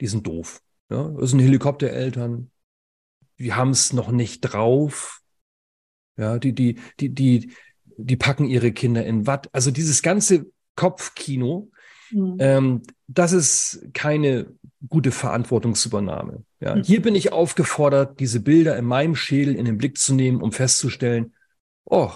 die 0.00 0.06
sind 0.06 0.26
doof. 0.26 0.62
Ja? 0.90 1.08
Das 1.20 1.30
sind 1.30 1.40
Helikoptereltern, 1.40 2.50
die 3.38 3.52
haben 3.52 3.70
es 3.70 3.92
noch 3.92 4.10
nicht 4.10 4.40
drauf. 4.40 5.20
Ja, 6.16 6.38
die, 6.38 6.54
die, 6.54 6.80
die, 6.98 7.10
die, 7.10 7.52
die 7.98 8.16
packen 8.16 8.46
ihre 8.46 8.72
Kinder 8.72 9.04
in 9.04 9.26
Watt. 9.26 9.50
Also 9.52 9.70
dieses 9.70 10.02
ganze 10.02 10.46
Kopfkino, 10.74 11.70
mhm. 12.10 12.36
ähm, 12.38 12.82
das 13.06 13.32
ist 13.32 13.88
keine 13.92 14.54
gute 14.88 15.10
Verantwortungsübernahme. 15.10 16.44
Ja, 16.60 16.76
mhm. 16.76 16.82
Hier 16.84 17.02
bin 17.02 17.14
ich 17.14 17.32
aufgefordert, 17.32 18.18
diese 18.18 18.40
Bilder 18.40 18.78
in 18.78 18.86
meinem 18.86 19.14
Schädel 19.14 19.54
in 19.54 19.66
den 19.66 19.76
Blick 19.76 19.98
zu 19.98 20.14
nehmen, 20.14 20.40
um 20.40 20.52
festzustellen, 20.52 21.34
oh, 21.84 22.10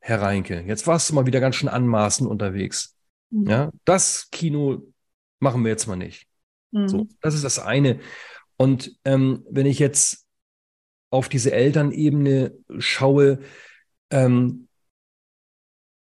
Herr 0.00 0.22
Reinke, 0.22 0.62
jetzt 0.66 0.86
warst 0.86 1.10
du 1.10 1.14
mal 1.14 1.26
wieder 1.26 1.40
ganz 1.40 1.56
schön 1.56 1.68
anmaßend 1.68 2.28
unterwegs. 2.28 2.96
Mhm. 3.30 3.46
Ja, 3.48 3.70
das 3.84 4.28
Kino 4.30 4.82
machen 5.38 5.62
wir 5.62 5.70
jetzt 5.70 5.86
mal 5.86 5.96
nicht. 5.96 6.26
Mhm. 6.72 6.88
So, 6.88 7.06
das 7.20 7.34
ist 7.34 7.44
das 7.44 7.58
eine. 7.58 8.00
Und 8.56 8.98
ähm, 9.04 9.44
wenn 9.50 9.66
ich 9.66 9.78
jetzt 9.78 10.26
auf 11.10 11.28
diese 11.28 11.52
Elternebene 11.52 12.54
schaue, 12.78 13.40
ähm, 14.10 14.68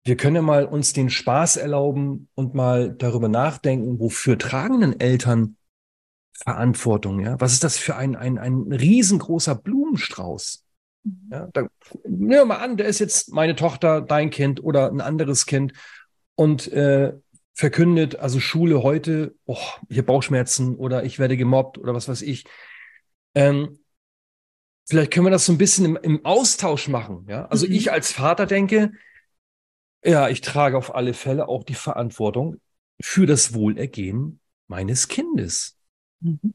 wir 0.04 0.18
können 0.18 0.36
ja 0.36 0.42
mal 0.42 0.66
uns 0.66 0.94
den 0.94 1.10
Spaß 1.10 1.58
erlauben 1.58 2.30
und 2.36 2.54
mal 2.54 2.94
darüber 2.94 3.28
nachdenken, 3.28 4.00
wofür 4.00 4.38
tragen 4.38 4.82
denn 4.82 5.00
Eltern 5.00 5.58
Verantwortung? 6.34 7.22
Ja, 7.22 7.40
was 7.40 7.54
ist 7.54 7.64
das 7.64 7.78
für 7.78 7.96
ein, 7.96 8.16
ein, 8.16 8.38
ein 8.38 8.72
riesengroßer 8.72 9.56
Blumenstrauß? 9.56 10.65
Mhm. 11.06 11.30
Ja, 11.32 11.48
da, 11.54 11.68
nehmen 12.04 12.30
wir 12.30 12.46
mal 12.46 12.58
an, 12.58 12.78
der 12.78 12.88
ist 12.88 13.00
jetzt 13.00 13.32
meine 13.32 13.56
Tochter, 13.56 14.02
dein 14.02 14.30
Kind 14.30 14.62
oder 14.64 14.92
ein 14.92 15.02
anderes 15.02 15.46
Kind 15.46 15.74
und 16.36 16.72
äh, 16.72 17.14
verkündet, 17.54 18.18
also 18.18 18.40
Schule 18.40 18.84
heute, 18.84 19.36
oh, 19.46 19.58
ich 19.88 19.98
habe 19.98 20.08
Bauchschmerzen 20.08 20.76
oder 20.76 21.04
ich 21.04 21.20
werde 21.20 21.38
gemobbt 21.38 21.78
oder 21.78 21.94
was 21.94 22.10
weiß 22.10 22.22
ich. 22.22 22.44
Ähm, 23.34 23.80
vielleicht 24.88 25.12
können 25.12 25.26
wir 25.26 25.32
das 25.32 25.46
so 25.46 25.54
ein 25.54 25.58
bisschen 25.58 25.86
im, 25.86 25.96
im 25.96 26.26
Austausch 26.26 26.90
machen. 26.90 27.26
Ja? 27.30 27.46
Also 27.46 27.66
mhm. 27.66 27.74
ich 27.74 27.92
als 27.92 28.12
Vater 28.12 28.46
denke, 28.46 28.92
ja, 30.04 30.28
ich 30.30 30.42
trage 30.42 30.78
auf 30.78 30.94
alle 30.94 31.14
Fälle 31.14 31.48
auch 31.48 31.64
die 31.64 31.76
Verantwortung 31.76 32.58
für 33.02 33.26
das 33.26 33.54
Wohlergehen 33.54 34.40
meines 34.68 35.08
Kindes. 35.08 35.78
Mhm. 36.20 36.54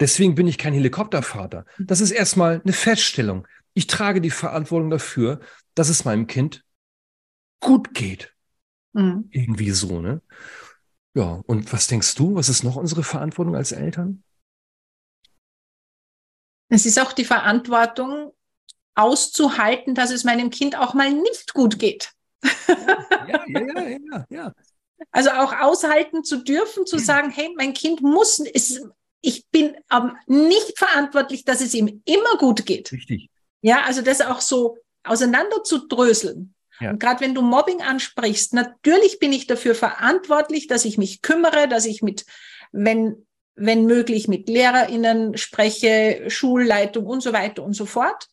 Deswegen 0.00 0.34
bin 0.34 0.46
ich 0.46 0.58
kein 0.58 0.74
Helikoptervater. 0.74 1.64
Das 1.78 2.00
ist 2.00 2.10
erstmal 2.10 2.60
eine 2.62 2.72
Feststellung. 2.72 3.46
Ich 3.74 3.86
trage 3.86 4.20
die 4.20 4.30
Verantwortung 4.30 4.90
dafür, 4.90 5.40
dass 5.74 5.88
es 5.88 6.04
meinem 6.04 6.26
Kind 6.26 6.64
gut 7.60 7.92
geht. 7.94 8.32
Mhm. 8.92 9.28
Irgendwie 9.30 9.70
so, 9.70 10.00
ne? 10.00 10.22
Ja, 11.14 11.42
und 11.46 11.72
was 11.72 11.86
denkst 11.86 12.14
du? 12.14 12.34
Was 12.34 12.48
ist 12.48 12.64
noch 12.64 12.76
unsere 12.76 13.02
Verantwortung 13.02 13.54
als 13.54 13.72
Eltern? 13.72 14.22
Es 16.68 16.86
ist 16.86 16.98
auch 16.98 17.12
die 17.12 17.24
Verantwortung, 17.24 18.32
auszuhalten, 18.94 19.94
dass 19.94 20.10
es 20.10 20.24
meinem 20.24 20.50
Kind 20.50 20.78
auch 20.78 20.94
mal 20.94 21.12
nicht 21.12 21.54
gut 21.54 21.78
geht. 21.78 22.12
Ja, 23.26 23.44
ja, 23.46 23.60
ja, 23.60 23.88
ja, 23.88 24.26
ja. 24.30 24.52
Also 25.10 25.30
auch 25.30 25.52
aushalten 25.52 26.24
zu 26.24 26.44
dürfen, 26.44 26.86
zu 26.86 26.98
sagen, 26.98 27.30
hey, 27.30 27.52
mein 27.56 27.74
Kind 27.74 28.00
muss, 28.02 28.38
ist, 28.38 28.82
ich 29.20 29.46
bin 29.48 29.74
ähm, 29.90 30.16
nicht 30.26 30.78
verantwortlich, 30.78 31.44
dass 31.44 31.60
es 31.60 31.74
ihm 31.74 32.02
immer 32.04 32.38
gut 32.38 32.64
geht. 32.66 32.92
Richtig. 32.92 33.30
Ja, 33.64 33.84
also 33.84 34.02
das 34.02 34.20
auch 34.20 34.42
so 34.42 34.76
auseinander 35.04 35.64
zu 35.64 35.88
dröseln. 35.88 36.54
Ja. 36.80 36.90
Und 36.90 37.00
gerade 37.00 37.22
wenn 37.22 37.34
du 37.34 37.40
Mobbing 37.40 37.80
ansprichst, 37.80 38.52
natürlich 38.52 39.18
bin 39.20 39.32
ich 39.32 39.46
dafür 39.46 39.74
verantwortlich, 39.74 40.66
dass 40.66 40.84
ich 40.84 40.98
mich 40.98 41.22
kümmere, 41.22 41.66
dass 41.66 41.86
ich 41.86 42.02
mit, 42.02 42.26
wenn, 42.72 43.26
wenn 43.54 43.86
möglich, 43.86 44.28
mit 44.28 44.50
LehrerInnen 44.50 45.38
spreche, 45.38 46.24
Schulleitung 46.28 47.06
und 47.06 47.22
so 47.22 47.32
weiter 47.32 47.62
und 47.62 47.72
so 47.72 47.86
fort. 47.86 48.28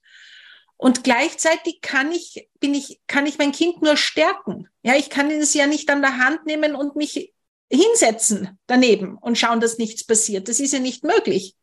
Und 0.76 1.06
gleichzeitig 1.06 1.80
kann 1.80 2.12
ich, 2.12 2.50
bin 2.60 2.74
ich, 2.74 3.00
kann 3.08 3.26
ich 3.26 3.38
mein 3.38 3.54
Kind 3.54 3.82
nur 3.82 3.96
stärken. 3.96 4.68
Ja, 4.84 4.96
ich 4.98 5.10
kann 5.10 5.32
es 5.32 5.54
ja 5.54 5.66
nicht 5.66 5.90
an 5.90 6.02
der 6.02 6.18
Hand 6.18 6.46
nehmen 6.46 6.76
und 6.76 6.98
mich 6.98 7.34
hinsetzen 7.72 8.60
daneben 8.68 9.18
und 9.18 9.38
schauen, 9.38 9.62
dass 9.62 9.78
nichts 9.78 10.04
passiert. 10.04 10.50
Das 10.50 10.60
ist 10.60 10.74
ja 10.74 10.80
nicht 10.80 11.06
möglich. 11.06 11.56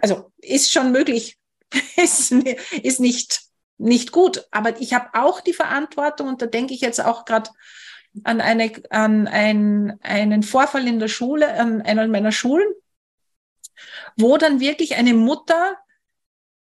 Also 0.00 0.32
ist 0.38 0.72
schon 0.72 0.92
möglich, 0.92 1.36
ist, 1.96 2.32
ist 2.32 3.00
nicht, 3.00 3.40
nicht 3.78 4.12
gut. 4.12 4.46
Aber 4.50 4.80
ich 4.80 4.94
habe 4.94 5.10
auch 5.14 5.40
die 5.40 5.54
Verantwortung 5.54 6.28
und 6.28 6.42
da 6.42 6.46
denke 6.46 6.74
ich 6.74 6.80
jetzt 6.80 7.04
auch 7.04 7.24
gerade 7.24 7.50
an, 8.24 8.40
eine, 8.40 8.72
an 8.90 9.26
ein, 9.26 9.98
einen 10.02 10.42
Vorfall 10.42 10.86
in 10.86 10.98
der 10.98 11.08
Schule, 11.08 11.54
an 11.54 11.82
einer 11.82 12.06
meiner 12.08 12.32
Schulen, 12.32 12.68
wo 14.16 14.36
dann 14.36 14.60
wirklich 14.60 14.96
eine 14.96 15.14
Mutter 15.14 15.76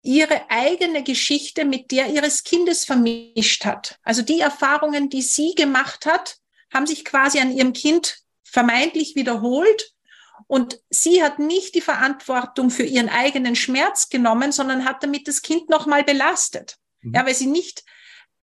ihre 0.04 0.50
eigene 0.50 1.04
Geschichte 1.04 1.66
mit 1.66 1.92
der 1.92 2.08
ihres 2.08 2.44
Kindes 2.44 2.86
vermischt 2.86 3.66
hat. 3.66 4.00
Also 4.04 4.22
die 4.22 4.40
Erfahrungen, 4.40 5.10
die 5.10 5.22
sie 5.22 5.54
gemacht 5.56 6.06
hat, 6.06 6.38
haben 6.74 6.88
sich 6.88 7.06
quasi 7.06 7.40
an 7.40 7.52
ihrem 7.52 7.74
Kind 7.74 8.20
vermeintlich 8.44 9.16
wiederholt. 9.16 9.94
Und 10.48 10.80
sie 10.90 11.24
hat 11.24 11.40
nicht 11.40 11.76
die 11.76 11.82
Verantwortung 11.82 12.70
für 12.70 12.84
ihren 12.84 13.10
eigenen 13.10 13.56
Schmerz 13.56 14.10
genommen, 14.10 14.52
sondern 14.52 14.86
hat 14.86 15.04
damit 15.04 15.28
das 15.28 15.42
Kind 15.42 15.70
nochmal 15.70 16.04
belastet. 16.04 16.78
Mhm. 17.02 17.14
Ja, 17.16 17.26
weil 17.26 17.36
sie 17.36 17.48
nicht 17.48 17.84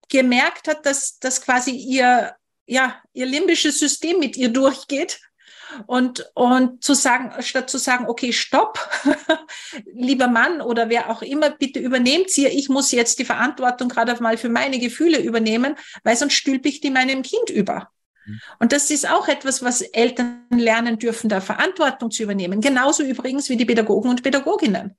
gemerkt 0.08 0.68
hat, 0.68 0.84
dass, 0.86 1.18
dass 1.18 1.40
quasi 1.40 1.70
ihr, 1.70 2.34
ja, 2.66 3.00
ihr 3.12 3.26
limbisches 3.26 3.78
System 3.78 4.18
mit 4.18 4.36
ihr 4.36 4.48
durchgeht 4.48 5.20
und, 5.86 6.30
und 6.34 6.82
zu 6.82 6.94
sagen, 6.94 7.40
statt 7.42 7.70
zu 7.70 7.78
sagen, 7.78 8.06
okay, 8.08 8.32
stopp, 8.32 8.78
lieber 9.94 10.28
Mann 10.28 10.60
oder 10.60 10.88
wer 10.88 11.10
auch 11.10 11.22
immer, 11.22 11.50
bitte 11.50 11.78
übernehmt 11.78 12.30
sie, 12.30 12.46
ich 12.46 12.68
muss 12.68 12.90
jetzt 12.90 13.18
die 13.18 13.24
Verantwortung 13.24 13.88
gerade 13.88 14.20
mal 14.22 14.36
für 14.36 14.48
meine 14.48 14.78
Gefühle 14.78 15.20
übernehmen, 15.20 15.76
weil 16.02 16.16
sonst 16.16 16.34
stülpe 16.34 16.68
ich 16.68 16.80
die 16.80 16.90
meinem 16.90 17.22
Kind 17.22 17.50
über. 17.50 17.90
Mhm. 18.30 18.40
Und 18.58 18.72
das 18.72 18.90
ist 18.90 19.08
auch 19.08 19.28
etwas, 19.28 19.62
was 19.62 19.80
Eltern 19.80 20.44
lernen 20.50 20.98
dürfen, 20.98 21.28
da 21.28 21.40
Verantwortung 21.40 22.10
zu 22.10 22.22
übernehmen. 22.22 22.60
Genauso 22.60 23.02
übrigens 23.02 23.48
wie 23.48 23.56
die 23.56 23.64
Pädagogen 23.64 24.10
und 24.10 24.22
Pädagoginnen. 24.22 24.96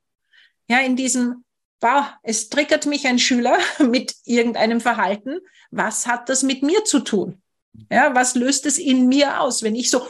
Ja, 0.67 0.79
in 0.79 0.95
diesem, 0.95 1.43
wow, 1.79 2.05
es 2.23 2.49
triggert 2.49 2.85
mich 2.85 3.07
ein 3.07 3.19
Schüler 3.19 3.57
mit 3.79 4.15
irgendeinem 4.25 4.81
Verhalten. 4.81 5.39
Was 5.71 6.07
hat 6.07 6.29
das 6.29 6.43
mit 6.43 6.63
mir 6.63 6.83
zu 6.83 6.99
tun? 6.99 7.41
Ja, 7.89 8.13
was 8.15 8.35
löst 8.35 8.65
es 8.65 8.77
in 8.77 9.07
mir 9.07 9.39
aus, 9.39 9.63
wenn 9.63 9.75
ich 9.75 9.89
so 9.89 10.05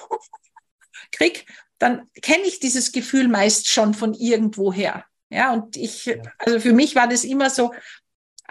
krieg, 1.11 1.45
dann 1.77 2.07
kenne 2.21 2.43
ich 2.43 2.59
dieses 2.59 2.91
Gefühl 2.91 3.27
meist 3.27 3.69
schon 3.69 3.93
von 3.93 4.13
irgendwoher. 4.13 5.05
Ja, 5.29 5.53
und 5.53 5.77
ich, 5.77 6.13
also 6.39 6.59
für 6.59 6.73
mich 6.73 6.95
war 6.95 7.07
das 7.07 7.23
immer 7.23 7.49
so, 7.49 7.71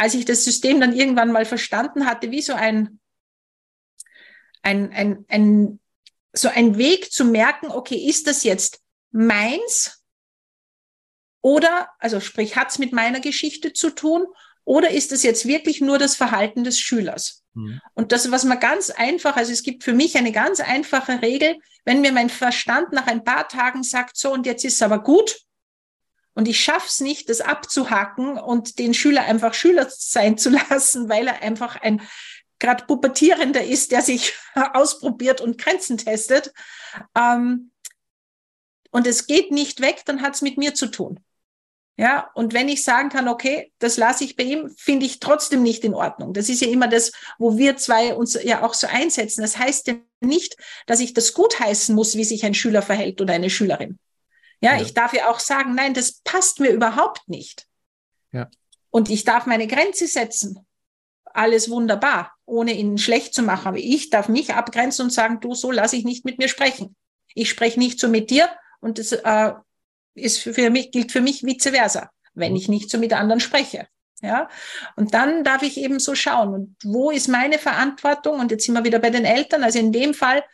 als 0.00 0.14
ich 0.14 0.24
das 0.24 0.44
System 0.44 0.80
dann 0.80 0.96
irgendwann 0.96 1.30
mal 1.30 1.44
verstanden 1.44 2.06
hatte, 2.06 2.30
wie 2.30 2.40
so 2.40 2.54
ein, 2.54 2.99
ein, 4.62 4.92
ein, 4.92 5.24
ein, 5.28 5.80
so 6.32 6.48
ein 6.48 6.78
Weg 6.78 7.12
zu 7.12 7.24
merken, 7.24 7.68
okay, 7.68 7.96
ist 7.96 8.26
das 8.26 8.44
jetzt 8.44 8.80
meins? 9.10 10.02
Oder, 11.42 11.88
also 11.98 12.20
sprich, 12.20 12.56
hat 12.56 12.70
es 12.70 12.78
mit 12.78 12.92
meiner 12.92 13.20
Geschichte 13.20 13.72
zu 13.72 13.90
tun? 13.90 14.26
Oder 14.64 14.90
ist 14.90 15.10
es 15.12 15.22
jetzt 15.22 15.46
wirklich 15.46 15.80
nur 15.80 15.98
das 15.98 16.14
Verhalten 16.14 16.64
des 16.64 16.78
Schülers? 16.78 17.42
Mhm. 17.54 17.80
Und 17.94 18.12
das, 18.12 18.30
was 18.30 18.44
man 18.44 18.60
ganz 18.60 18.90
einfach, 18.90 19.36
also 19.36 19.52
es 19.52 19.62
gibt 19.62 19.84
für 19.84 19.94
mich 19.94 20.16
eine 20.16 20.32
ganz 20.32 20.60
einfache 20.60 21.22
Regel, 21.22 21.58
wenn 21.84 22.02
mir 22.02 22.12
mein 22.12 22.28
Verstand 22.28 22.92
nach 22.92 23.06
ein 23.06 23.24
paar 23.24 23.48
Tagen 23.48 23.82
sagt, 23.82 24.16
so 24.16 24.32
und 24.32 24.46
jetzt 24.46 24.64
ist 24.64 24.74
es 24.74 24.82
aber 24.82 25.02
gut, 25.02 25.40
und 26.34 26.46
ich 26.48 26.60
schaff's 26.60 27.00
nicht, 27.00 27.28
das 27.28 27.40
abzuhaken 27.40 28.38
und 28.38 28.78
den 28.78 28.94
Schüler 28.94 29.24
einfach 29.24 29.52
Schüler 29.52 29.88
sein 29.90 30.38
zu 30.38 30.50
lassen, 30.70 31.08
weil 31.08 31.26
er 31.26 31.42
einfach 31.42 31.76
ein 31.76 32.02
gerade 32.60 32.84
pubertierender 32.84 33.64
ist, 33.64 33.90
der 33.90 34.02
sich 34.02 34.34
ausprobiert 34.74 35.40
und 35.40 35.58
Grenzen 35.58 35.98
testet. 35.98 36.52
Ähm, 37.16 37.72
und 38.92 39.06
es 39.06 39.26
geht 39.26 39.50
nicht 39.50 39.80
weg, 39.80 40.02
dann 40.04 40.22
hat's 40.22 40.42
mit 40.42 40.58
mir 40.58 40.74
zu 40.74 40.86
tun. 40.86 41.20
Ja, 41.96 42.30
und 42.32 42.54
wenn 42.54 42.70
ich 42.70 42.82
sagen 42.82 43.10
kann, 43.10 43.28
okay, 43.28 43.72
das 43.78 43.98
lasse 43.98 44.24
ich 44.24 44.34
bei 44.34 44.44
ihm, 44.44 44.70
finde 44.78 45.04
ich 45.04 45.20
trotzdem 45.20 45.62
nicht 45.62 45.84
in 45.84 45.92
Ordnung. 45.92 46.32
Das 46.32 46.48
ist 46.48 46.62
ja 46.62 46.68
immer 46.68 46.88
das, 46.88 47.12
wo 47.38 47.58
wir 47.58 47.76
zwei 47.76 48.14
uns 48.14 48.42
ja 48.42 48.62
auch 48.62 48.72
so 48.72 48.86
einsetzen. 48.86 49.42
Das 49.42 49.58
heißt 49.58 49.86
ja 49.86 49.94
nicht, 50.20 50.56
dass 50.86 51.00
ich 51.00 51.12
das 51.12 51.34
gutheißen 51.34 51.94
muss, 51.94 52.16
wie 52.16 52.24
sich 52.24 52.44
ein 52.46 52.54
Schüler 52.54 52.80
verhält 52.80 53.20
oder 53.20 53.34
eine 53.34 53.50
Schülerin. 53.50 53.98
Ja, 54.62 54.76
ja. 54.76 54.82
ich 54.82 54.94
darf 54.94 55.12
ja 55.12 55.30
auch 55.30 55.40
sagen, 55.40 55.74
nein, 55.74 55.92
das 55.92 56.20
passt 56.24 56.58
mir 56.58 56.70
überhaupt 56.70 57.28
nicht. 57.28 57.66
Ja. 58.32 58.48
Und 58.88 59.10
ich 59.10 59.24
darf 59.24 59.44
meine 59.44 59.66
Grenze 59.66 60.06
setzen. 60.06 60.66
Alles 61.24 61.68
wunderbar, 61.68 62.32
ohne 62.50 62.72
ihn 62.72 62.98
schlecht 62.98 63.34
zu 63.34 63.42
machen. 63.42 63.68
Aber 63.68 63.78
ich 63.78 64.10
darf 64.10 64.28
mich 64.28 64.52
abgrenzen 64.52 65.04
und 65.04 65.10
sagen, 65.10 65.40
du, 65.40 65.54
so 65.54 65.70
lasse 65.70 65.96
ich 65.96 66.04
nicht 66.04 66.24
mit 66.24 66.38
mir 66.38 66.48
sprechen. 66.48 66.96
Ich 67.34 67.48
spreche 67.48 67.78
nicht 67.78 68.00
so 68.00 68.08
mit 68.08 68.30
dir 68.30 68.48
und 68.80 68.98
das 68.98 69.12
äh, 69.12 69.52
ist 70.14 70.40
für 70.40 70.70
mich, 70.70 70.90
gilt 70.90 71.12
für 71.12 71.20
mich 71.20 71.44
vice 71.44 71.70
versa, 71.70 72.10
wenn 72.34 72.56
ich 72.56 72.68
nicht 72.68 72.90
so 72.90 72.98
mit 72.98 73.12
anderen 73.12 73.40
spreche. 73.40 73.86
Ja, 74.22 74.50
und 74.96 75.14
dann 75.14 75.44
darf 75.44 75.62
ich 75.62 75.78
eben 75.78 75.98
so 75.98 76.14
schauen. 76.14 76.52
Und 76.52 76.76
wo 76.84 77.10
ist 77.10 77.28
meine 77.28 77.58
Verantwortung? 77.58 78.38
Und 78.38 78.50
jetzt 78.50 78.66
sind 78.66 78.74
wir 78.74 78.84
wieder 78.84 78.98
bei 78.98 79.08
den 79.08 79.24
Eltern. 79.24 79.64
Also 79.64 79.78
in 79.78 79.92
dem 79.92 80.12
Fall 80.12 80.44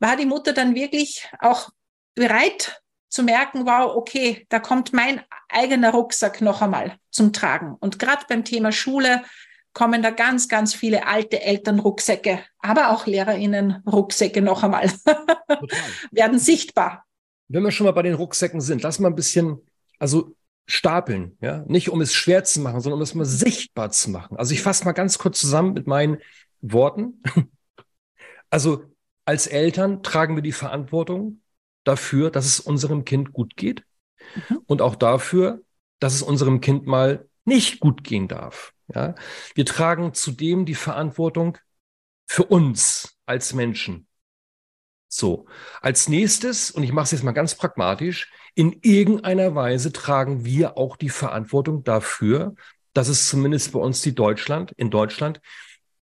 war 0.00 0.16
die 0.16 0.26
Mutter 0.26 0.52
dann 0.52 0.74
wirklich 0.74 1.26
auch 1.38 1.70
bereit 2.14 2.82
zu 3.08 3.22
merken, 3.22 3.64
wow, 3.64 3.96
okay, 3.96 4.44
da 4.50 4.58
kommt 4.58 4.92
mein 4.92 5.22
eigener 5.48 5.92
Rucksack 5.92 6.42
noch 6.42 6.60
einmal 6.60 6.98
zum 7.10 7.32
Tragen. 7.32 7.74
Und 7.80 7.98
gerade 7.98 8.26
beim 8.28 8.44
Thema 8.44 8.70
Schule 8.70 9.24
kommen 9.78 10.02
da 10.02 10.10
ganz, 10.10 10.48
ganz 10.48 10.74
viele 10.74 11.06
alte 11.06 11.40
Elternrucksäcke, 11.40 12.40
aber 12.58 12.90
auch 12.90 13.06
LehrerInnen-Rucksäcke 13.06 14.42
noch 14.42 14.64
einmal, 14.64 14.90
werden 16.10 16.40
sichtbar. 16.40 17.04
Wenn 17.46 17.62
wir 17.62 17.70
schon 17.70 17.86
mal 17.86 17.92
bei 17.92 18.02
den 18.02 18.14
Rucksäcken 18.14 18.60
sind, 18.60 18.82
lass 18.82 18.98
mal 18.98 19.06
ein 19.06 19.14
bisschen, 19.14 19.58
also 20.00 20.34
stapeln, 20.66 21.38
ja, 21.40 21.64
nicht 21.68 21.90
um 21.90 22.00
es 22.00 22.12
schwer 22.12 22.42
zu 22.42 22.58
machen, 22.58 22.80
sondern 22.80 22.98
um 22.98 23.02
es 23.04 23.14
mal 23.14 23.24
sichtbar 23.24 23.92
zu 23.92 24.10
machen. 24.10 24.36
Also 24.36 24.52
ich 24.52 24.62
fasse 24.62 24.84
mal 24.84 24.90
ganz 24.90 25.16
kurz 25.16 25.38
zusammen 25.38 25.74
mit 25.74 25.86
meinen 25.86 26.18
Worten. 26.60 27.22
Also 28.50 28.84
als 29.26 29.46
Eltern 29.46 30.02
tragen 30.02 30.34
wir 30.34 30.42
die 30.42 30.52
Verantwortung 30.52 31.42
dafür, 31.84 32.30
dass 32.30 32.46
es 32.46 32.60
unserem 32.60 33.04
Kind 33.04 33.34
gut 33.34 33.56
geht 33.56 33.84
mhm. 34.48 34.60
und 34.64 34.80
auch 34.80 34.96
dafür, 34.96 35.60
dass 35.98 36.14
es 36.14 36.22
unserem 36.22 36.62
Kind 36.62 36.86
mal 36.86 37.27
nicht 37.48 37.80
gut 37.80 38.04
gehen 38.04 38.28
darf. 38.28 38.72
Ja, 38.94 39.14
wir 39.54 39.66
tragen 39.66 40.14
zudem 40.14 40.64
die 40.64 40.74
Verantwortung 40.74 41.58
für 42.26 42.44
uns 42.44 43.18
als 43.26 43.52
Menschen. 43.52 44.06
So, 45.08 45.46
als 45.80 46.08
nächstes, 46.08 46.70
und 46.70 46.82
ich 46.82 46.92
mache 46.92 47.04
es 47.04 47.10
jetzt 47.12 47.24
mal 47.24 47.32
ganz 47.32 47.54
pragmatisch, 47.54 48.30
in 48.54 48.78
irgendeiner 48.82 49.54
Weise 49.54 49.92
tragen 49.92 50.44
wir 50.44 50.76
auch 50.76 50.96
die 50.96 51.08
Verantwortung 51.08 51.82
dafür, 51.84 52.54
dass 52.92 53.08
es 53.08 53.28
zumindest 53.28 53.72
bei 53.72 53.78
uns 53.78 54.02
die 54.02 54.14
Deutschland, 54.14 54.72
in 54.72 54.90
Deutschland, 54.90 55.40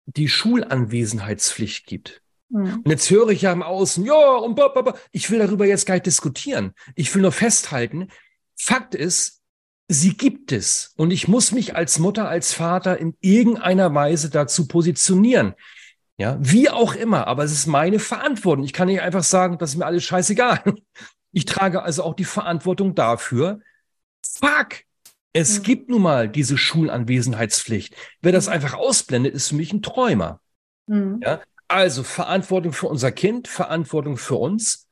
die 0.06 0.28
Schulanwesenheitspflicht 0.28 1.86
gibt. 1.86 2.22
Mhm. 2.48 2.82
Und 2.84 2.88
jetzt 2.88 3.10
höre 3.10 3.30
ich 3.30 3.42
ja 3.42 3.52
im 3.52 3.62
Außen, 3.62 4.04
ja, 4.04 4.36
und 4.36 4.54
ba, 4.54 4.94
ich 5.10 5.30
will 5.30 5.38
darüber 5.38 5.66
jetzt 5.66 5.86
gar 5.86 5.94
nicht 5.94 6.06
diskutieren. 6.06 6.74
Ich 6.94 7.14
will 7.14 7.22
nur 7.22 7.32
festhalten, 7.32 8.08
Fakt 8.56 8.94
ist, 8.94 9.41
sie 9.92 10.16
gibt 10.16 10.52
es. 10.52 10.94
Und 10.96 11.10
ich 11.10 11.28
muss 11.28 11.52
mich 11.52 11.76
als 11.76 11.98
Mutter, 11.98 12.28
als 12.28 12.52
Vater 12.52 12.98
in 12.98 13.16
irgendeiner 13.20 13.94
Weise 13.94 14.30
dazu 14.30 14.66
positionieren. 14.66 15.54
Ja, 16.18 16.36
wie 16.40 16.70
auch 16.70 16.94
immer, 16.94 17.26
aber 17.26 17.42
es 17.44 17.52
ist 17.52 17.66
meine 17.66 17.98
Verantwortung. 17.98 18.64
Ich 18.64 18.72
kann 18.72 18.88
nicht 18.88 19.00
einfach 19.00 19.24
sagen, 19.24 19.58
das 19.58 19.70
ist 19.70 19.76
mir 19.76 19.86
alles 19.86 20.04
scheißegal. 20.04 20.62
Ich 21.34 21.46
trage 21.46 21.82
also 21.82 22.02
auch 22.02 22.12
die 22.12 22.26
Verantwortung 22.26 22.94
dafür. 22.94 23.60
Fuck! 24.22 24.82
Es 25.32 25.60
mhm. 25.60 25.62
gibt 25.62 25.88
nun 25.88 26.02
mal 26.02 26.28
diese 26.28 26.58
Schulanwesenheitspflicht. 26.58 27.96
Wer 28.20 28.32
das 28.32 28.48
einfach 28.48 28.74
ausblendet, 28.74 29.32
ist 29.32 29.48
für 29.48 29.54
mich 29.54 29.72
ein 29.72 29.80
Träumer. 29.80 30.42
Mhm. 30.88 31.20
Ja? 31.22 31.40
Also 31.68 32.02
Verantwortung 32.02 32.74
für 32.74 32.86
unser 32.88 33.12
Kind, 33.12 33.48
Verantwortung 33.48 34.18
für 34.18 34.34
uns, 34.34 34.88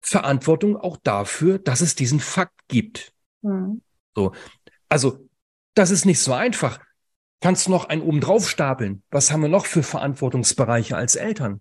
Verantwortung 0.00 0.76
auch 0.76 0.96
dafür, 1.02 1.58
dass 1.58 1.80
es 1.80 1.96
diesen 1.96 2.20
Fakt 2.20 2.68
gibt. 2.68 3.12
Mhm. 3.42 3.82
So. 4.14 4.32
Also, 4.88 5.28
das 5.74 5.90
ist 5.90 6.04
nicht 6.04 6.20
so 6.20 6.32
einfach. 6.32 6.80
Kannst 7.40 7.66
du 7.66 7.70
noch 7.70 7.88
einen 7.88 8.02
oben 8.02 8.20
drauf 8.20 8.48
stapeln? 8.48 9.02
Was 9.10 9.30
haben 9.30 9.42
wir 9.42 9.48
noch 9.48 9.66
für 9.66 9.82
Verantwortungsbereiche 9.82 10.96
als 10.96 11.16
Eltern? 11.16 11.60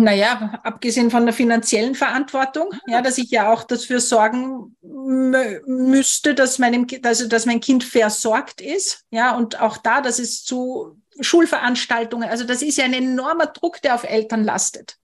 Naja, 0.00 0.60
abgesehen 0.62 1.10
von 1.10 1.26
der 1.26 1.34
finanziellen 1.34 1.96
Verantwortung, 1.96 2.70
ja, 2.86 3.02
dass 3.02 3.18
ich 3.18 3.30
ja 3.30 3.52
auch 3.52 3.64
dafür 3.64 3.98
sorgen 4.00 4.76
müsste, 4.80 6.36
dass 6.36 6.60
meinem, 6.60 6.86
also 7.02 7.26
dass 7.26 7.46
mein 7.46 7.58
Kind 7.58 7.82
versorgt 7.82 8.60
ist, 8.60 9.04
ja, 9.10 9.36
und 9.36 9.60
auch 9.60 9.76
da, 9.76 10.00
dass 10.00 10.20
es 10.20 10.44
zu 10.44 11.02
Schulveranstaltungen, 11.20 12.28
also 12.28 12.44
das 12.44 12.62
ist 12.62 12.78
ja 12.78 12.84
ein 12.84 12.94
enormer 12.94 13.46
Druck, 13.46 13.82
der 13.82 13.96
auf 13.96 14.04
Eltern 14.04 14.44
lastet. 14.44 14.98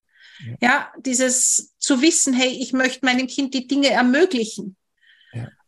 Ja 0.61 0.93
dieses 0.99 1.75
zu 1.79 2.01
wissen, 2.01 2.33
hey, 2.33 2.51
ich 2.51 2.73
möchte 2.73 3.05
meinem 3.05 3.27
Kind 3.27 3.53
die 3.55 3.67
Dinge 3.67 3.91
ermöglichen. 3.91 4.77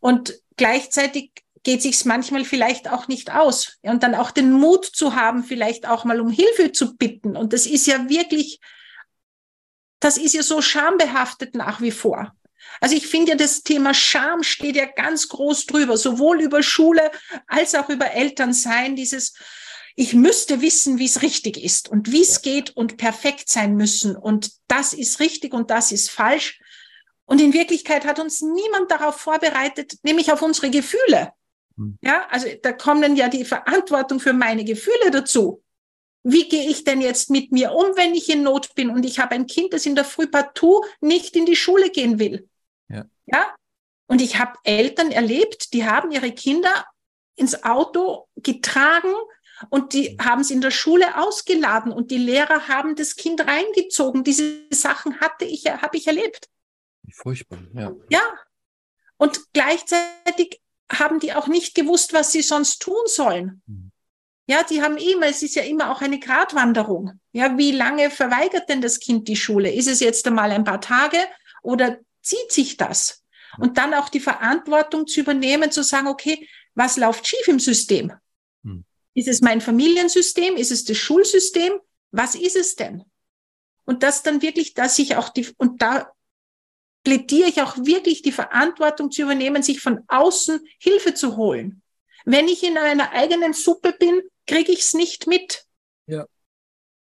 Und 0.07 0.35
gleichzeitig 0.57 1.33
geht 1.63 1.83
sich's 1.83 2.05
manchmal 2.05 2.45
vielleicht 2.45 2.89
auch 2.89 3.09
nicht 3.09 3.33
aus. 3.33 3.79
Und 3.83 4.03
dann 4.03 4.15
auch 4.15 4.31
den 4.31 4.53
Mut 4.53 4.85
zu 4.85 5.17
haben, 5.17 5.43
vielleicht 5.43 5.89
auch 5.89 6.05
mal 6.05 6.21
um 6.21 6.31
Hilfe 6.31 6.73
zu 6.73 6.97
bitten. 6.97 7.37
Und 7.37 7.53
das 7.53 7.67
ist 7.67 7.87
ja 7.87 8.09
wirklich 8.09 8.61
das 10.01 10.19
ist 10.19 10.35
ja 10.35 10.43
so 10.43 10.61
schambehaftet 10.63 11.55
nach 11.55 11.81
wie 11.81 11.91
vor. 11.91 12.33
Also 12.81 12.95
ich 12.95 13.07
finde 13.07 13.33
ja, 13.33 13.37
das 13.37 13.63
Thema 13.63 13.95
Scham 13.95 14.43
steht 14.43 14.77
ja 14.77 14.87
ganz 14.87 15.29
groß 15.29 15.67
drüber, 15.67 15.97
sowohl 15.97 16.43
über 16.43 16.63
Schule 16.63 17.11
als 17.47 17.75
auch 17.75 17.89
über 17.89 18.11
Elternsein, 18.11 18.97
dieses, 18.97 19.35
ich 19.95 20.15
müsste 20.15 20.61
wissen, 20.61 20.99
wie 20.99 21.07
es 21.07 21.23
richtig 21.23 21.63
ist 21.63 21.89
und 21.89 22.13
wie 22.13 22.23
es 22.23 22.43
geht 22.43 22.77
und 22.77 22.99
perfekt 22.99 23.49
sein 23.49 23.77
müssen 23.77 24.15
und 24.15 24.51
das 24.69 24.93
ist 24.93 25.21
richtig 25.21 25.55
und 25.55 25.71
das 25.71 25.93
ist 25.93 26.11
falsch. 26.11 26.61
Und 27.27 27.41
in 27.41 27.53
Wirklichkeit 27.53 28.05
hat 28.05 28.19
uns 28.19 28.41
niemand 28.41 28.91
darauf 28.91 29.17
vorbereitet, 29.17 29.95
nämlich 30.03 30.33
auf 30.33 30.43
unsere 30.43 30.71
Gefühle. 30.71 31.33
Hm. 31.77 31.99
Ja, 32.01 32.27
also 32.31 32.49
da 32.63 32.73
kommen 32.73 33.17
ja 33.17 33.29
die 33.29 33.45
Verantwortung 33.45 34.21
für 34.21 34.33
meine 34.33 34.65
Gefühle 34.65 35.11
dazu 35.11 35.63
wie 36.29 36.49
gehe 36.49 36.69
ich 36.69 36.83
denn 36.83 37.01
jetzt 37.01 37.31
mit 37.31 37.53
mir 37.53 37.71
um, 37.71 37.97
wenn 37.97 38.13
ich 38.13 38.29
in 38.29 38.43
Not 38.43 38.75
bin 38.75 38.91
und 38.91 39.07
ich 39.07 39.21
habe 39.21 39.37
ein 39.37 39.47
Kind, 39.47 39.73
das 39.73 39.87
in 39.87 39.95
der 39.95 40.05
Früh 40.05 40.27
partout 40.27 40.85
nicht 41.01 41.37
in 41.37 41.47
die 41.47 41.55
Schule 41.55 41.89
gehen 41.91 42.19
will. 42.19 42.49
Ja. 42.89 43.05
ja? 43.27 43.55
Und 44.09 44.21
ich 44.21 44.37
habe 44.37 44.59
Eltern 44.65 45.13
erlebt, 45.13 45.73
die 45.73 45.87
haben 45.87 46.11
ihre 46.11 46.33
Kinder 46.33 46.85
ins 47.37 47.63
Auto 47.63 48.27
getragen 48.35 49.15
und 49.71 49.93
die 49.93 50.19
haben 50.21 50.41
es 50.41 50.51
in 50.51 50.61
der 50.61 50.73
Schule 50.73 51.17
ausgeladen 51.17 51.93
und 51.93 52.11
die 52.11 52.19
Lehrer 52.19 52.67
haben 52.67 52.97
das 52.97 53.15
Kind 53.15 53.47
reingezogen. 53.47 54.25
Diese 54.25 54.63
Sachen 54.71 55.21
hatte 55.21 55.45
ich, 55.45 55.67
habe 55.67 55.97
ich 55.97 56.09
erlebt. 56.09 56.49
Furchtbar, 57.13 57.59
ja. 57.75 57.93
Ja. 58.09 58.23
Und 59.17 59.41
gleichzeitig 59.53 60.61
haben 60.91 61.21
die 61.21 61.33
auch 61.33 61.47
nicht 61.47 61.75
gewusst, 61.75 62.13
was 62.13 62.33
sie 62.33 62.43
sonst 62.43 62.81
tun 62.81 63.03
sollen. 63.07 63.63
Mhm. 63.67 63.93
Ja, 64.49 64.63
die 64.63 64.81
haben 64.81 64.97
immer, 64.97 65.27
es 65.27 65.43
ist 65.43 65.57
ja 65.57 65.63
immer 65.63 65.91
auch 65.91 66.03
eine 66.03 66.21
Gratwanderung. 66.21 67.19
Ja, 67.33 67.59
wie 67.59 67.73
lange 67.73 68.11
verweigert 68.11 68.69
denn 68.69 68.81
das 68.81 69.01
Kind 69.01 69.27
die 69.27 69.35
Schule? 69.37 69.73
Ist 69.73 69.89
es 69.89 70.01
jetzt 70.01 70.27
einmal 70.27 70.53
ein 70.53 70.63
paar 70.63 70.81
Tage 70.81 71.19
oder 71.63 71.99
zieht 72.23 72.53
sich 72.53 72.77
das? 72.77 73.25
Und 73.59 73.79
dann 73.79 73.95
auch 73.95 74.09
die 74.09 74.21
Verantwortung 74.21 75.07
zu 75.07 75.21
übernehmen, 75.21 75.73
zu 75.73 75.83
sagen, 75.83 76.07
okay, 76.07 76.49
was 76.75 76.97
läuft 76.97 77.27
schief 77.27 77.49
im 77.49 77.59
System? 77.59 78.13
Hm. 78.63 78.85
Ist 79.15 79.29
es 79.29 79.41
mein 79.41 79.61
Familiensystem? 79.61 80.57
Ist 80.57 80.71
es 80.71 80.85
das 80.85 80.97
Schulsystem? 80.97 81.73
Was 82.13 82.35
ist 82.37 82.55
es 82.57 82.77
denn? 82.77 83.03
Und 83.85 84.03
das 84.03 84.23
dann 84.23 84.43
wirklich, 84.43 84.75
dass 84.75 84.99
ich 84.99 85.17
auch 85.17 85.31
die, 85.31 85.49
und 85.57 85.83
da 85.83 86.13
plädiere 87.07 87.49
ich 87.49 87.63
auch 87.63 87.77
wirklich 87.77 88.23
die 88.23 88.33
Verantwortung 88.33 89.13
zu 89.13 89.23
übernehmen, 89.23 89.63
sich 89.63 89.81
von 89.81 90.03
außen 90.09 90.59
Hilfe 90.81 91.15
zu 91.15 91.37
holen. 91.37 91.81
Wenn 92.25 92.49
ich 92.49 92.65
in 92.65 92.77
einer 92.77 93.13
eigenen 93.13 93.53
Suppe 93.53 93.93
bin, 93.97 94.23
kriege 94.45 94.73
ich 94.73 94.81
es 94.81 94.93
nicht 94.93 95.29
mit. 95.29 95.67
Ja. 96.07 96.27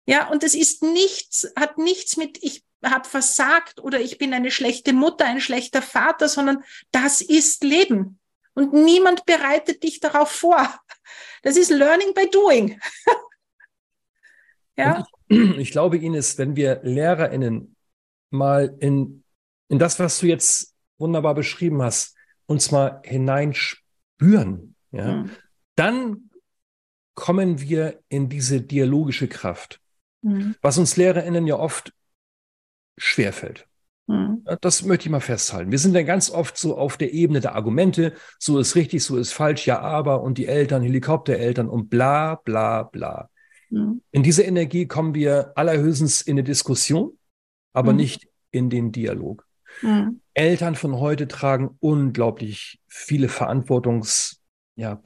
Ja, 0.06 0.30
und 0.30 0.44
es 0.44 0.54
ist 0.54 0.84
nichts, 0.84 1.52
hat 1.56 1.80
nichts 1.80 2.18
mit, 2.18 2.38
ich 2.44 2.64
habe 2.84 3.10
versagt 3.10 3.80
oder 3.80 4.00
ich 4.00 4.20
bin 4.20 4.32
eine 4.36 4.52
schlechte 4.52 4.94
Mutter, 4.94 5.26
ein 5.26 5.42
schlechter 5.42 5.82
Vater, 5.82 6.30
sondern 6.30 6.64
das 6.92 7.22
ist 7.22 7.64
Leben. 7.64 8.20
Und 8.54 8.74
niemand 8.74 9.26
bereitet 9.26 9.82
dich 9.82 10.02
darauf 10.02 10.30
vor. 10.30 10.80
Das 11.42 11.58
ist 11.58 11.72
Learning 11.72 12.14
by 12.14 12.30
Doing. 12.30 12.80
ja. 14.78 15.04
Ich, 15.30 15.40
ich, 15.58 15.72
glaube, 15.72 15.98
Ines, 15.98 16.38
wenn 16.38 16.56
wir 16.56 16.82
LehrerInnen 16.84 17.76
mal 18.30 18.78
in, 18.80 19.25
in 19.68 19.80
das, 19.80 20.00
was 20.00 20.20
du 20.20 20.28
jetzt 20.28 20.74
wunderbar 20.98 21.36
beschrieben 21.36 21.82
hast, 21.82 22.16
uns 22.46 22.72
mal 22.72 23.02
hineinspüren, 23.04 24.76
ja, 24.92 25.18
mhm. 25.18 25.32
dann 25.76 26.30
kommen 27.16 27.62
wir 27.62 28.00
in 28.10 28.30
diese 28.30 28.62
dialogische 28.62 29.28
Kraft, 29.28 29.80
mhm. 30.22 30.56
was 30.62 30.78
uns 30.78 30.98
LehrerInnen 30.98 31.48
ja 31.48 31.56
oft 31.56 31.94
schwerfällt. 32.98 33.68
Mhm. 34.08 34.46
Das 34.62 34.84
möchte 34.84 35.06
ich 35.06 35.12
mal 35.12 35.20
festhalten. 35.20 35.72
Wir 35.72 35.80
sind 35.80 35.96
dann 35.96 36.06
ganz 36.06 36.30
oft 36.30 36.58
so 36.58 36.78
auf 36.78 36.98
der 36.98 37.14
Ebene 37.14 37.40
der 37.40 37.56
Argumente, 37.56 38.14
so 38.38 38.60
ist 38.60 38.76
richtig, 38.76 39.04
so 39.04 39.18
ist 39.18 39.34
falsch, 39.34 39.66
ja, 39.66 39.80
aber 39.80 40.22
und 40.22 40.38
die 40.38 40.46
Eltern, 40.46 40.84
Helikoptereltern 40.84 41.68
und 41.68 41.90
bla, 41.90 42.36
bla, 42.36 42.84
bla. 42.84 43.30
Mhm. 43.70 44.02
In 44.12 44.24
diese 44.24 44.44
Energie 44.44 44.86
kommen 44.86 45.16
wir 45.16 45.54
allerhöchstens 45.56 46.22
in 46.22 46.36
eine 46.36 46.44
Diskussion, 46.44 47.18
aber 47.74 47.92
mhm. 47.92 47.98
nicht 47.98 48.28
in 48.52 48.70
den 48.70 48.92
Dialog. 48.92 49.46
Mhm. 49.82 50.22
Eltern 50.34 50.76
von 50.76 51.00
heute 51.00 51.28
tragen 51.28 51.78
unglaublich 51.80 52.80
viele 52.88 53.28
Verantwortungs- 53.28 54.38
ja, 54.76 55.00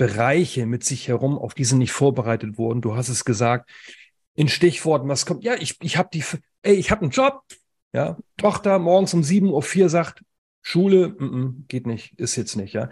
mit 0.65 0.83
sich 0.83 1.07
herum, 1.07 1.37
auf 1.37 1.53
die 1.53 1.63
sie 1.63 1.77
nicht 1.77 1.91
vorbereitet 1.91 2.57
wurden. 2.57 2.81
Du 2.81 2.95
hast 2.95 3.09
es 3.09 3.23
gesagt, 3.23 3.69
in 4.33 4.47
Stichworten, 4.47 5.07
was 5.07 5.25
kommt, 5.25 5.43
ja, 5.43 5.55
ich, 5.55 5.77
ich 5.81 5.97
habe 5.97 6.09
die, 6.11 6.23
ey, 6.63 6.75
ich 6.75 6.91
habe 6.91 7.01
einen 7.01 7.11
Job, 7.11 7.41
ja, 7.93 8.17
Tochter 8.37 8.79
morgens 8.79 9.13
um 9.13 9.21
7.04 9.21 9.83
Uhr 9.83 9.89
sagt, 9.89 10.23
Schule, 10.61 11.15
m 11.19 11.29
-m, 11.29 11.67
geht 11.67 11.87
nicht, 11.87 12.19
ist 12.19 12.35
jetzt 12.35 12.55
nicht, 12.55 12.73
ja. 12.73 12.89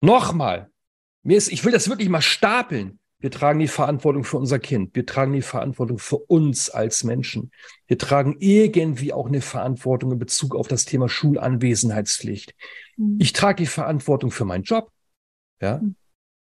Nochmal, 0.00 0.70
mir 1.22 1.36
ist, 1.36 1.50
ich 1.50 1.64
will 1.64 1.72
das 1.72 1.88
wirklich 1.88 2.08
mal 2.08 2.22
stapeln. 2.22 2.98
Wir 3.24 3.30
tragen 3.30 3.58
die 3.58 3.68
Verantwortung 3.68 4.22
für 4.22 4.36
unser 4.36 4.58
Kind. 4.58 4.94
Wir 4.94 5.06
tragen 5.06 5.32
die 5.32 5.40
Verantwortung 5.40 5.98
für 5.98 6.18
uns 6.18 6.68
als 6.68 7.04
Menschen. 7.04 7.52
Wir 7.86 7.96
tragen 7.96 8.36
irgendwie 8.38 9.14
auch 9.14 9.28
eine 9.28 9.40
Verantwortung 9.40 10.12
in 10.12 10.18
Bezug 10.18 10.54
auf 10.54 10.68
das 10.68 10.84
Thema 10.84 11.08
Schulanwesenheitspflicht. 11.08 12.54
Mhm. 12.98 13.16
Ich 13.18 13.32
trage 13.32 13.62
die 13.62 13.66
Verantwortung 13.66 14.30
für 14.30 14.44
meinen 14.44 14.64
Job. 14.64 14.92
Ja? 15.58 15.80
Hm. 15.80 15.96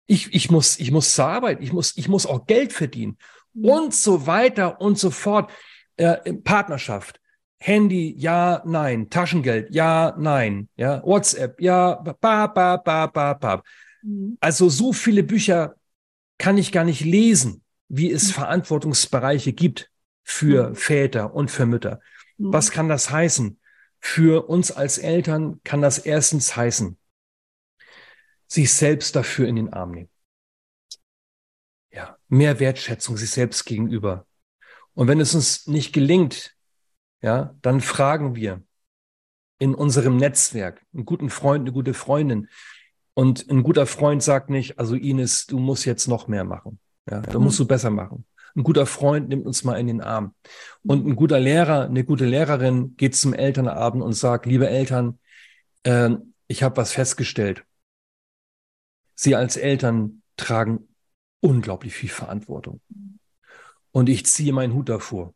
Ich, 0.06 0.34
ich, 0.34 0.52
muss, 0.52 0.78
ich 0.78 0.92
muss 0.92 1.16
zur 1.16 1.28
Arbeit, 1.28 1.62
ich 1.62 1.72
muss, 1.72 1.96
ich 1.96 2.10
muss 2.10 2.26
auch 2.26 2.46
Geld 2.46 2.74
verdienen 2.74 3.20
mhm. 3.54 3.70
und 3.70 3.94
so 3.94 4.28
weiter 4.28 4.82
und 4.82 5.00
so 5.00 5.12
fort. 5.12 5.50
Äh, 5.96 6.34
Partnerschaft, 6.34 7.22
Handy, 7.58 8.16
ja, 8.18 8.62
nein, 8.66 9.10
Taschengeld, 9.10 9.74
ja, 9.74 10.14
nein, 10.20 10.68
ja, 10.76 11.02
WhatsApp, 11.06 11.62
ja, 11.62 11.94
ba, 11.94 12.48
ba, 12.48 12.76
ba, 12.76 13.08
ba, 13.08 13.34
ba. 13.34 13.64
Mhm. 14.02 14.36
Also 14.42 14.68
so 14.68 14.92
viele 14.92 15.24
Bücher 15.24 15.78
kann 16.38 16.58
ich 16.58 16.72
gar 16.72 16.84
nicht 16.84 17.02
lesen, 17.02 17.64
wie 17.88 18.12
es 18.12 18.28
mhm. 18.28 18.34
Verantwortungsbereiche 18.34 19.54
gibt 19.54 19.92
für 20.24 20.70
mhm. 20.70 20.76
Väter 20.76 21.34
und 21.34 21.52
für 21.52 21.66
Mütter. 21.66 22.02
Mhm. 22.38 22.54
Was 22.54 22.72
kann 22.72 22.90
das 22.90 23.10
heißen? 23.10 23.60
Für 24.00 24.48
uns 24.50 24.72
als 24.72 24.98
Eltern 24.98 25.62
kann 25.64 25.82
das 25.82 25.98
erstens 25.98 26.56
heißen, 26.56 26.98
sich 28.48 28.72
selbst 28.72 29.16
dafür 29.16 29.48
in 29.48 29.56
den 29.56 29.74
Arm 29.74 29.92
nehmen. 29.92 30.10
Ja, 31.92 32.18
mehr 32.28 32.60
Wertschätzung 32.60 33.18
sich 33.18 33.32
selbst 33.32 33.66
gegenüber. 33.66 34.28
Und 34.94 35.08
wenn 35.08 35.20
es 35.20 35.34
uns 35.34 35.68
nicht 35.68 35.94
gelingt, 35.94 36.56
ja, 37.22 37.56
dann 37.62 37.82
fragen 37.82 38.36
wir 38.36 38.62
in 39.58 39.74
unserem 39.74 40.18
Netzwerk 40.18 40.86
einen 40.94 41.06
guten 41.06 41.30
Freund, 41.30 41.62
eine 41.62 41.72
gute 41.72 41.94
Freundin. 41.94 42.50
Und 43.16 43.50
ein 43.50 43.64
guter 43.64 43.86
Freund 43.86 44.22
sagt 44.22 44.50
nicht, 44.50 44.78
also 44.78 44.94
Ines, 44.94 45.48
du 45.48 45.58
musst 45.58 45.86
jetzt 45.86 46.08
noch 46.08 46.28
mehr 46.28 46.44
machen. 46.44 46.80
Ja, 47.10 47.22
da 47.22 47.40
musst 47.40 47.60
du 47.60 47.66
besser 47.66 47.90
machen. 47.90 48.26
Ein 48.56 48.64
guter 48.64 48.86
Freund 48.86 49.30
nimmt 49.30 49.46
uns 49.46 49.64
mal 49.64 49.80
in 49.80 49.88
den 49.88 50.02
Arm. 50.02 50.36
Und 50.84 51.08
ein 51.08 51.16
guter 51.16 51.40
Lehrer, 51.40 51.86
eine 51.86 52.04
gute 52.04 52.26
Lehrerin 52.26 52.96
geht 52.98 53.16
zum 53.16 53.34
Elternabend 53.34 54.04
und 54.04 54.14
sagt, 54.14 54.46
liebe 54.46 54.70
Eltern, 54.70 55.20
äh, 55.84 56.12
ich 56.48 56.62
habe 56.62 56.78
was 56.78 56.92
festgestellt. 56.92 57.64
Sie 59.16 59.36
als 59.36 59.56
Eltern 59.56 60.22
tragen 60.36 60.90
unglaublich 61.40 61.94
viel 61.94 62.10
Verantwortung. 62.10 62.82
Und 63.92 64.10
ich 64.10 64.26
ziehe 64.26 64.52
meinen 64.52 64.74
Hut 64.74 64.90
davor. 64.90 65.34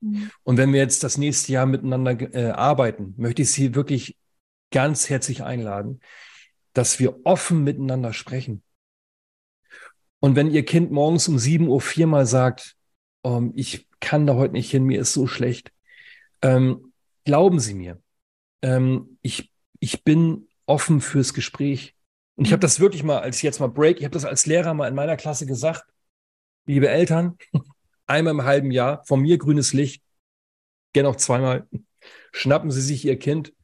Mhm. 0.00 0.30
Und 0.44 0.58
wenn 0.58 0.72
wir 0.72 0.80
jetzt 0.80 1.02
das 1.02 1.18
nächste 1.18 1.52
Jahr 1.52 1.66
miteinander 1.66 2.12
äh, 2.34 2.50
arbeiten, 2.50 3.14
möchte 3.16 3.42
ich 3.42 3.50
Sie 3.50 3.74
wirklich 3.74 4.16
ganz 4.70 5.08
herzlich 5.08 5.42
einladen, 5.42 6.00
dass 6.76 6.98
wir 6.98 7.24
offen 7.24 7.64
miteinander 7.64 8.12
sprechen. 8.12 8.62
Und 10.20 10.36
wenn 10.36 10.50
Ihr 10.50 10.62
Kind 10.62 10.90
morgens 10.90 11.26
um 11.26 11.38
7 11.38 11.68
Uhr 11.68 11.80
viermal 11.80 12.26
sagt, 12.26 12.76
oh, 13.22 13.50
ich 13.54 13.88
kann 13.98 14.26
da 14.26 14.34
heute 14.34 14.52
nicht 14.52 14.70
hin, 14.70 14.84
mir 14.84 15.00
ist 15.00 15.14
so 15.14 15.26
schlecht, 15.26 15.72
ähm, 16.42 16.92
glauben 17.24 17.60
Sie 17.60 17.72
mir, 17.72 17.98
ähm, 18.60 19.18
ich, 19.22 19.50
ich 19.80 20.04
bin 20.04 20.48
offen 20.66 21.00
fürs 21.00 21.32
Gespräch. 21.32 21.94
Und 22.34 22.46
ich 22.46 22.52
habe 22.52 22.60
das 22.60 22.78
wirklich 22.78 23.02
mal, 23.02 23.20
als 23.20 23.40
jetzt 23.40 23.58
mal 23.58 23.68
Break, 23.68 23.98
ich 23.98 24.04
habe 24.04 24.12
das 24.12 24.26
als 24.26 24.44
Lehrer 24.44 24.74
mal 24.74 24.88
in 24.88 24.94
meiner 24.94 25.16
Klasse 25.16 25.46
gesagt, 25.46 25.84
liebe 26.66 26.90
Eltern, 26.90 27.38
einmal 28.06 28.34
im 28.34 28.44
halben 28.44 28.70
Jahr 28.70 29.02
von 29.06 29.20
mir 29.20 29.38
grünes 29.38 29.72
Licht, 29.72 30.02
gerne 30.92 31.08
auch 31.08 31.16
zweimal, 31.16 31.66
schnappen 32.32 32.70
Sie 32.70 32.82
sich 32.82 33.06
Ihr 33.06 33.18
Kind 33.18 33.54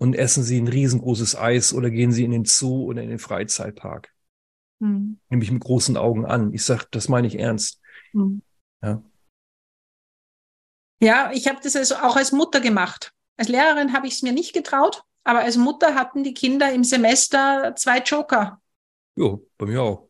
und 0.00 0.16
essen 0.16 0.42
Sie 0.42 0.58
ein 0.58 0.66
riesengroßes 0.66 1.36
Eis 1.36 1.74
oder 1.74 1.90
gehen 1.90 2.10
Sie 2.10 2.24
in 2.24 2.30
den 2.30 2.46
Zoo 2.46 2.84
oder 2.84 3.02
in 3.02 3.10
den 3.10 3.18
Freizeitpark. 3.18 4.10
Mhm. 4.78 5.20
Nämlich 5.28 5.50
mit 5.50 5.62
großen 5.62 5.98
Augen 5.98 6.24
an. 6.24 6.54
Ich 6.54 6.64
sage, 6.64 6.86
das 6.90 7.10
meine 7.10 7.26
ich 7.26 7.38
ernst. 7.38 7.80
Mhm. 8.14 8.42
Ja. 8.82 9.02
Ja, 11.02 11.30
ich 11.32 11.48
habe 11.48 11.60
das 11.62 11.76
also 11.76 11.96
auch 11.96 12.16
als 12.16 12.32
Mutter 12.32 12.60
gemacht. 12.60 13.12
Als 13.36 13.48
Lehrerin 13.48 13.92
habe 13.92 14.06
ich 14.06 14.14
es 14.14 14.22
mir 14.22 14.32
nicht 14.32 14.54
getraut, 14.54 15.02
aber 15.22 15.40
als 15.40 15.58
Mutter 15.58 15.94
hatten 15.94 16.24
die 16.24 16.34
Kinder 16.34 16.72
im 16.72 16.82
Semester 16.82 17.74
zwei 17.76 17.98
Joker. 17.98 18.60
Jo, 19.16 19.46
bei 19.58 19.66
mir 19.66 19.82
auch. 19.82 20.08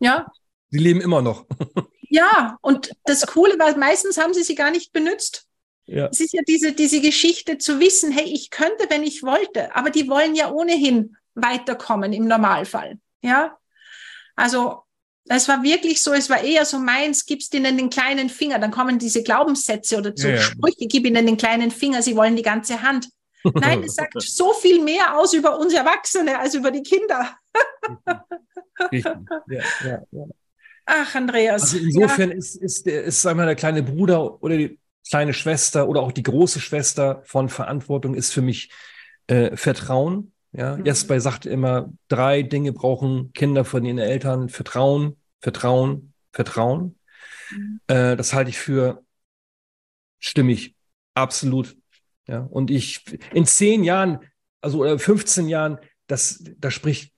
Ja. 0.00 0.26
Sie 0.70 0.78
leben 0.78 1.00
immer 1.00 1.22
noch. 1.22 1.46
ja, 2.10 2.58
und 2.62 2.90
das 3.04 3.24
Coole 3.28 3.56
war, 3.60 3.76
meistens 3.78 4.18
haben 4.18 4.34
sie 4.34 4.42
sie 4.42 4.56
gar 4.56 4.72
nicht 4.72 4.92
benutzt. 4.92 5.48
Ja. 5.86 6.08
Es 6.10 6.20
ist 6.20 6.32
ja 6.32 6.40
diese, 6.46 6.72
diese 6.72 7.00
Geschichte 7.00 7.58
zu 7.58 7.78
wissen, 7.78 8.10
hey, 8.10 8.24
ich 8.24 8.50
könnte, 8.50 8.86
wenn 8.88 9.02
ich 9.02 9.22
wollte, 9.22 9.74
aber 9.76 9.90
die 9.90 10.08
wollen 10.08 10.34
ja 10.34 10.50
ohnehin 10.50 11.16
weiterkommen 11.34 12.12
im 12.12 12.26
Normalfall. 12.26 12.98
Ja. 13.22 13.58
Also, 14.36 14.82
es 15.26 15.48
war 15.48 15.62
wirklich 15.62 16.02
so, 16.02 16.12
es 16.12 16.28
war 16.28 16.42
eher 16.42 16.64
so 16.64 16.78
meins, 16.78 17.24
gibst 17.24 17.54
ihnen 17.54 17.76
den 17.76 17.90
kleinen 17.90 18.28
Finger, 18.28 18.58
dann 18.58 18.70
kommen 18.70 18.98
diese 18.98 19.22
Glaubenssätze 19.22 19.96
oder 19.98 20.12
so 20.14 20.28
ja, 20.28 20.38
Sprüche, 20.38 20.86
gib 20.86 21.06
ihnen 21.06 21.26
den 21.26 21.36
kleinen 21.36 21.70
Finger, 21.70 22.02
sie 22.02 22.16
wollen 22.16 22.36
die 22.36 22.42
ganze 22.42 22.82
Hand. 22.82 23.08
Nein, 23.54 23.82
es 23.82 23.94
sagt 23.94 24.14
so 24.20 24.52
viel 24.54 24.82
mehr 24.82 25.18
aus 25.18 25.34
über 25.34 25.58
uns 25.58 25.74
Erwachsene 25.74 26.38
als 26.38 26.54
über 26.54 26.70
die 26.70 26.82
Kinder. 26.82 27.36
Richtig. 28.92 29.12
Ja, 29.48 29.62
ja, 29.84 30.02
ja. 30.10 30.24
Ach, 30.86 31.14
Andreas. 31.14 31.62
Also 31.62 31.78
insofern 31.78 32.30
ja. 32.30 32.36
ist, 32.36 32.56
ist, 32.56 32.86
ist, 32.86 33.22
sagen 33.22 33.38
wir, 33.38 33.46
der 33.46 33.54
kleine 33.54 33.82
Bruder 33.82 34.42
oder 34.42 34.56
die 34.56 34.78
kleine 35.08 35.34
Schwester 35.34 35.88
oder 35.88 36.00
auch 36.00 36.12
die 36.12 36.22
große 36.22 36.60
Schwester 36.60 37.22
von 37.24 37.48
Verantwortung 37.48 38.14
ist 38.14 38.32
für 38.32 38.42
mich 38.42 38.70
äh, 39.26 39.56
Vertrauen. 39.56 40.32
Ja, 40.52 40.76
mhm. 40.76 40.86
Jesper 40.86 41.20
sagt 41.20 41.46
immer, 41.46 41.92
drei 42.08 42.42
Dinge 42.42 42.72
brauchen 42.72 43.32
Kinder 43.32 43.64
von 43.64 43.84
ihren 43.84 43.98
Eltern. 43.98 44.48
Vertrauen, 44.48 45.16
Vertrauen, 45.40 46.12
Vertrauen. 46.32 46.98
Mhm. 47.50 47.80
Äh, 47.88 48.16
das 48.16 48.32
halte 48.34 48.50
ich 48.50 48.58
für 48.58 49.02
stimmig. 50.18 50.74
Absolut. 51.14 51.76
Ja, 52.26 52.40
und 52.40 52.70
ich 52.70 53.04
in 53.32 53.44
zehn 53.44 53.84
Jahren, 53.84 54.20
also 54.62 54.78
oder 54.78 54.98
15 54.98 55.48
Jahren, 55.48 55.78
das, 56.06 56.42
das 56.56 56.72
spricht, 56.72 57.12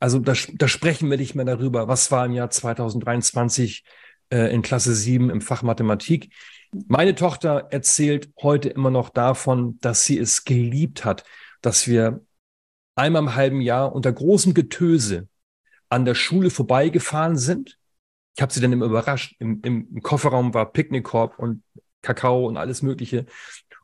also 0.00 0.18
da, 0.18 0.34
da 0.54 0.66
sprechen 0.66 1.08
wir 1.10 1.16
nicht 1.16 1.36
mehr 1.36 1.44
darüber, 1.44 1.86
was 1.86 2.10
war 2.10 2.26
im 2.26 2.32
Jahr 2.32 2.50
2023 2.50 3.84
äh, 4.30 4.52
in 4.52 4.62
Klasse 4.62 4.94
7 4.94 5.30
im 5.30 5.40
Fach 5.40 5.62
Mathematik. 5.62 6.32
Meine 6.72 7.14
Tochter 7.14 7.68
erzählt 7.70 8.30
heute 8.40 8.70
immer 8.70 8.90
noch 8.90 9.10
davon, 9.10 9.78
dass 9.80 10.04
sie 10.04 10.18
es 10.18 10.44
geliebt 10.44 11.04
hat, 11.04 11.24
dass 11.60 11.86
wir 11.86 12.24
einmal 12.94 13.22
im 13.22 13.34
halben 13.34 13.60
Jahr 13.60 13.94
unter 13.94 14.10
großem 14.10 14.54
Getöse 14.54 15.28
an 15.90 16.06
der 16.06 16.14
Schule 16.14 16.48
vorbeigefahren 16.48 17.36
sind. 17.36 17.78
Ich 18.34 18.42
habe 18.42 18.52
sie 18.52 18.60
dann 18.60 18.72
immer 18.72 18.86
überrascht. 18.86 19.36
Im, 19.38 19.60
Im, 19.62 20.00
Kofferraum 20.02 20.54
war 20.54 20.72
Picknickkorb 20.72 21.38
und 21.38 21.62
Kakao 22.00 22.46
und 22.46 22.56
alles 22.56 22.80
Mögliche. 22.80 23.26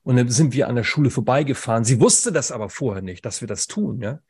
Und 0.03 0.17
dann 0.17 0.31
sind 0.31 0.55
wir 0.55 0.69
an 0.69 0.75
der 0.75 0.85
Schule 0.85 1.11
vorbeigefahren. 1.11 1.85
Sie 1.85 2.01
wusste 2.01 2.33
das 2.33 2.51
aber 2.51 2.71
vorher 2.71 3.03
nicht, 3.03 3.27
dass 3.27 3.43
wir 3.43 3.49
das 3.49 3.67
tun, 3.67 4.01
ja. 4.01 4.21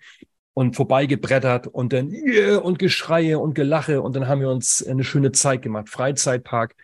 Und 0.52 0.74
vorbeigebrettert 0.74 1.68
und 1.68 1.92
dann 1.92 2.10
yeah, 2.10 2.56
und 2.56 2.80
Geschreie 2.80 3.38
und 3.38 3.54
Gelache 3.54 4.02
und 4.02 4.16
dann 4.16 4.26
haben 4.26 4.40
wir 4.40 4.50
uns 4.50 4.84
eine 4.84 5.04
schöne 5.04 5.30
Zeit 5.30 5.62
gemacht. 5.62 5.88
Freizeitpark, 5.88 6.74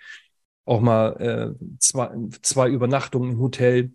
auch 0.65 0.81
mal 0.81 1.57
äh, 1.59 1.77
zwei, 1.79 2.11
zwei 2.43 2.69
Übernachtungen 2.69 3.33
im 3.33 3.39
Hotel. 3.41 3.93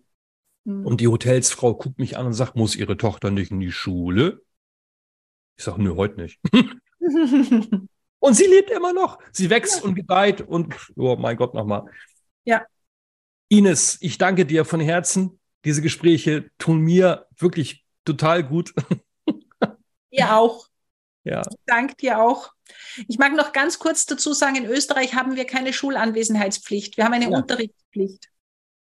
Mhm. 0.64 0.86
Und 0.86 1.00
die 1.00 1.08
Hotelsfrau 1.08 1.74
guckt 1.74 1.98
mich 1.98 2.16
an 2.16 2.26
und 2.26 2.32
sagt, 2.32 2.56
muss 2.56 2.76
ihre 2.76 2.96
Tochter 2.96 3.30
nicht 3.30 3.50
in 3.50 3.60
die 3.60 3.72
Schule? 3.72 4.42
Ich 5.56 5.64
sage, 5.64 5.82
nö, 5.82 5.96
heute 5.96 6.20
nicht. 6.20 6.40
und 8.18 8.34
sie 8.34 8.46
lebt 8.46 8.70
immer 8.70 8.92
noch. 8.92 9.18
Sie 9.32 9.50
wächst 9.50 9.80
ja. 9.80 9.84
und 9.84 9.94
gedeiht 9.94 10.40
und, 10.40 10.74
oh 10.96 11.16
mein 11.16 11.36
Gott, 11.36 11.54
nochmal. 11.54 11.84
Ja. 12.44 12.64
Ines, 13.48 13.98
ich 14.00 14.16
danke 14.16 14.46
dir 14.46 14.64
von 14.64 14.80
Herzen. 14.80 15.40
Diese 15.64 15.82
Gespräche 15.82 16.50
tun 16.56 16.80
mir 16.80 17.26
wirklich 17.36 17.84
total 18.04 18.44
gut. 18.44 18.72
Ihr 20.10 20.34
auch. 20.34 20.69
Ja. 21.24 21.42
Ich 21.48 21.56
danke 21.66 21.94
dir 21.96 22.20
auch. 22.20 22.52
Ich 23.08 23.18
mag 23.18 23.34
noch 23.34 23.52
ganz 23.52 23.78
kurz 23.78 24.06
dazu 24.06 24.32
sagen, 24.32 24.56
in 24.56 24.66
Österreich 24.66 25.14
haben 25.14 25.36
wir 25.36 25.44
keine 25.44 25.72
Schulanwesenheitspflicht. 25.72 26.96
Wir 26.96 27.04
haben 27.04 27.12
eine 27.12 27.30
ja. 27.30 27.36
Unterrichtspflicht. 27.36 28.28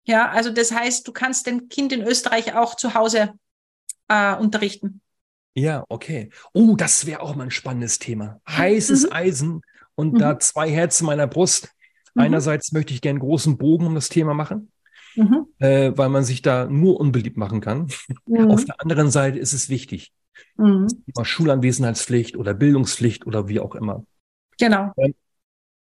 Ja, 0.06 0.30
also 0.30 0.52
das 0.52 0.72
heißt, 0.72 1.08
du 1.08 1.12
kannst 1.12 1.48
dein 1.48 1.68
Kind 1.70 1.92
in 1.92 2.02
Österreich 2.02 2.54
auch 2.54 2.76
zu 2.76 2.94
Hause 2.94 3.34
äh, 4.08 4.36
unterrichten. 4.36 5.02
Ja, 5.56 5.86
okay. 5.88 6.30
Oh, 6.54 6.76
das 6.76 7.06
wäre 7.06 7.22
auch 7.22 7.36
mal 7.36 7.46
ein 7.46 7.52
spannendes 7.52 7.98
Thema. 7.98 8.42
Heißes 8.48 9.06
mhm. 9.06 9.14
Eisen 9.14 9.62
und 9.96 10.14
mhm. 10.14 10.20
da 10.20 10.40
zwei 10.40 10.70
Herzen 10.70 11.06
meiner 11.06 11.28
Brust. 11.28 11.70
Mhm. 12.14 12.22
Einerseits 12.22 12.72
möchte 12.72 12.94
ich 12.94 13.02
gerne 13.02 13.20
einen 13.20 13.28
großen 13.28 13.58
Bogen 13.58 13.88
um 13.88 13.96
das 13.96 14.10
Thema 14.10 14.34
machen, 14.34 14.72
mhm. 15.16 15.48
äh, 15.60 15.92
weil 15.96 16.10
man 16.10 16.24
sich 16.24 16.42
da 16.42 16.66
nur 16.66 17.00
unbeliebt 17.00 17.38
machen 17.38 17.62
kann. 17.62 17.88
Mhm. 18.26 18.52
Auf 18.52 18.66
der 18.66 18.82
anderen 18.82 19.10
Seite 19.10 19.40
ist 19.40 19.54
es 19.54 19.70
wichtig. 19.70 20.12
Mhm. 20.58 20.88
Schulanwesenheitspflicht 21.22 22.38
oder 22.38 22.54
Bildungspflicht 22.54 23.26
oder 23.26 23.48
wie 23.48 23.60
auch 23.60 23.76
immer. 23.76 24.06
Genau. 24.58 24.92
Ähm, 24.98 25.16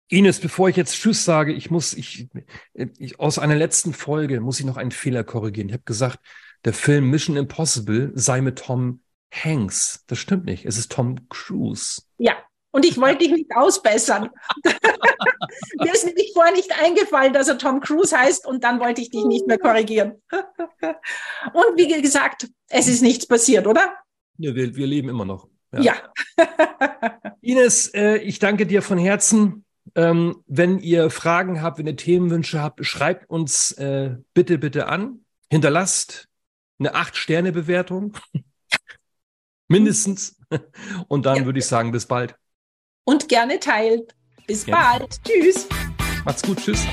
Ines, 0.08 0.40
bevor 0.40 0.68
ich 0.68 0.76
jetzt 0.76 0.96
Tschüss 0.96 1.24
sage, 1.24 1.54
ich 1.54 1.72
muss, 1.72 1.94
ich, 1.94 2.28
ich, 2.74 3.20
aus 3.20 3.40
einer 3.40 3.56
letzten 3.56 3.94
Folge 3.94 4.42
muss 4.42 4.60
ich 4.60 4.66
noch 4.66 4.76
einen 4.78 4.92
Fehler 4.92 5.24
korrigieren. 5.24 5.70
Ich 5.70 5.74
habe 5.74 5.84
gesagt, 5.84 6.20
der 6.66 6.74
Film 6.74 7.10
Mission 7.10 7.38
Impossible 7.38 8.12
sei 8.14 8.42
mit 8.42 8.60
Tom 8.60 9.02
Hanks. 9.34 10.04
Das 10.08 10.20
stimmt 10.20 10.46
nicht. 10.46 10.66
Es 10.66 10.78
ist 10.78 10.92
Tom 10.92 11.30
Cruise. 11.30 12.02
Ja, 12.18 12.36
und 12.72 12.86
ich 12.86 13.00
wollte 13.00 13.20
dich 13.20 13.32
nicht 13.32 13.56
ausbessern. 13.56 14.30
Mir 15.80 15.94
ist 15.94 16.06
nämlich 16.06 16.32
vorher 16.34 16.54
nicht 16.54 16.72
eingefallen, 16.78 17.34
dass 17.34 17.48
er 17.48 17.58
Tom 17.58 17.80
Cruise 17.80 18.18
heißt 18.18 18.46
und 18.46 18.64
dann 18.64 18.80
wollte 18.80 19.02
ich 19.02 19.10
dich 19.10 19.26
nicht 19.26 19.48
mehr 19.48 19.60
korrigieren. 19.60 20.22
und 20.32 21.78
wie 21.78 22.02
gesagt, 22.02 22.48
es 22.70 22.88
ist 22.88 23.02
nichts 23.02 23.26
passiert, 23.28 23.68
oder? 23.68 23.94
Ja, 24.38 24.56
wir, 24.56 24.76
wir 24.76 24.88
leben 24.88 25.10
immer 25.10 25.26
noch. 25.26 25.48
Ja. 25.74 25.82
ja. 25.82 25.96
Ines, 27.42 27.88
äh, 27.94 28.18
ich 28.18 28.40
danke 28.40 28.66
dir 28.66 28.82
von 28.82 28.98
Herzen. 28.98 29.66
Ähm, 29.96 30.44
wenn 30.48 30.80
ihr 30.80 31.10
Fragen 31.10 31.62
habt, 31.62 31.78
wenn 31.78 31.88
ihr 31.88 31.96
Themenwünsche 31.96 32.62
habt, 32.62 32.86
schreibt 32.86 33.30
uns 33.30 33.72
äh, 33.74 34.16
bitte, 34.34 34.58
bitte 34.58 34.88
an. 34.88 35.26
Hinterlasst 35.50 36.28
eine 36.80 36.96
8-Sterne-Bewertung. 36.96 38.14
Mindestens. 39.68 40.38
Und 41.08 41.26
dann 41.26 41.38
ja. 41.38 41.46
würde 41.46 41.60
ich 41.60 41.66
sagen, 41.66 41.92
bis 41.92 42.06
bald. 42.06 42.36
Und 43.06 43.30
gerne 43.30 43.60
teilt. 43.60 44.16
Bis 44.48 44.66
ja. 44.66 44.76
bald. 44.76 45.20
Tschüss. 45.24 45.68
Macht's 46.26 46.44
gut. 46.44 46.60
Tschüss. 46.60 46.86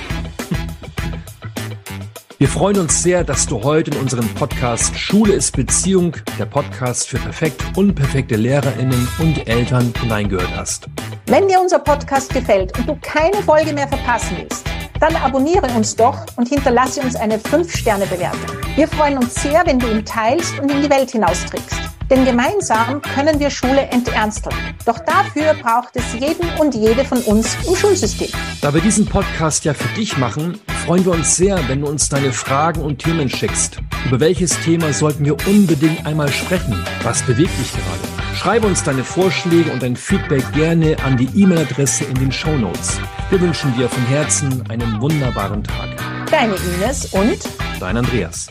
Wir 2.40 2.46
freuen 2.46 2.78
uns 2.78 3.02
sehr, 3.02 3.24
dass 3.24 3.48
du 3.48 3.64
heute 3.64 3.90
in 3.90 3.96
unserem 3.96 4.32
Podcast 4.34 4.96
Schule 4.96 5.32
ist 5.32 5.56
Beziehung, 5.56 6.16
der 6.38 6.46
Podcast 6.46 7.08
für 7.08 7.18
perfekt 7.18 7.60
unperfekte 7.76 8.36
Lehrerinnen 8.36 9.08
und 9.18 9.48
Eltern 9.48 9.92
hineingehört 10.00 10.56
hast. 10.56 10.86
Wenn 11.26 11.48
dir 11.48 11.60
unser 11.60 11.80
Podcast 11.80 12.32
gefällt 12.32 12.78
und 12.78 12.88
du 12.88 12.96
keine 13.02 13.42
Folge 13.42 13.72
mehr 13.72 13.88
verpassen 13.88 14.36
willst, 14.38 14.64
dann 15.00 15.16
abonniere 15.16 15.66
uns 15.76 15.96
doch 15.96 16.26
und 16.36 16.48
hinterlasse 16.48 17.00
uns 17.00 17.16
eine 17.16 17.38
5-Sterne-Bewertung. 17.38 18.56
Wir 18.76 18.86
freuen 18.86 19.18
uns 19.18 19.34
sehr, 19.34 19.66
wenn 19.66 19.80
du 19.80 19.90
ihn 19.90 20.04
teilst 20.04 20.60
und 20.60 20.70
in 20.70 20.82
die 20.82 20.90
Welt 20.90 21.10
hinausträgst. 21.10 21.87
Denn 22.10 22.24
gemeinsam 22.24 23.02
können 23.02 23.38
wir 23.38 23.50
Schule 23.50 23.82
enternsteln. 23.82 24.56
Doch 24.86 24.98
dafür 25.00 25.54
braucht 25.54 25.94
es 25.94 26.04
jeden 26.14 26.48
und 26.58 26.74
jede 26.74 27.04
von 27.04 27.18
uns 27.22 27.56
im 27.66 27.76
Schulsystem. 27.76 28.28
Da 28.60 28.72
wir 28.72 28.80
diesen 28.80 29.06
Podcast 29.06 29.64
ja 29.64 29.74
für 29.74 29.88
dich 29.94 30.16
machen, 30.16 30.58
freuen 30.84 31.04
wir 31.04 31.12
uns 31.12 31.36
sehr, 31.36 31.60
wenn 31.68 31.82
du 31.82 31.88
uns 31.88 32.08
deine 32.08 32.32
Fragen 32.32 32.80
und 32.80 32.98
Themen 32.98 33.28
schickst. 33.28 33.78
Über 34.06 34.20
welches 34.20 34.58
Thema 34.60 34.92
sollten 34.92 35.24
wir 35.24 35.36
unbedingt 35.46 36.06
einmal 36.06 36.32
sprechen? 36.32 36.82
Was 37.02 37.22
bewegt 37.22 37.58
dich 37.58 37.72
gerade? 37.72 38.18
Schreibe 38.34 38.66
uns 38.68 38.84
deine 38.84 39.04
Vorschläge 39.04 39.70
und 39.70 39.82
dein 39.82 39.96
Feedback 39.96 40.44
gerne 40.52 40.96
an 41.04 41.16
die 41.16 41.28
E-Mail-Adresse 41.34 42.04
in 42.04 42.14
den 42.14 42.32
Show 42.32 42.56
Notes. 42.56 43.00
Wir 43.30 43.40
wünschen 43.40 43.74
dir 43.76 43.88
von 43.88 44.06
Herzen 44.06 44.64
einen 44.70 45.00
wunderbaren 45.00 45.62
Tag. 45.64 45.88
Deine 46.30 46.54
Ines 46.54 47.06
und 47.06 47.38
dein 47.80 47.96
Andreas. 47.96 48.48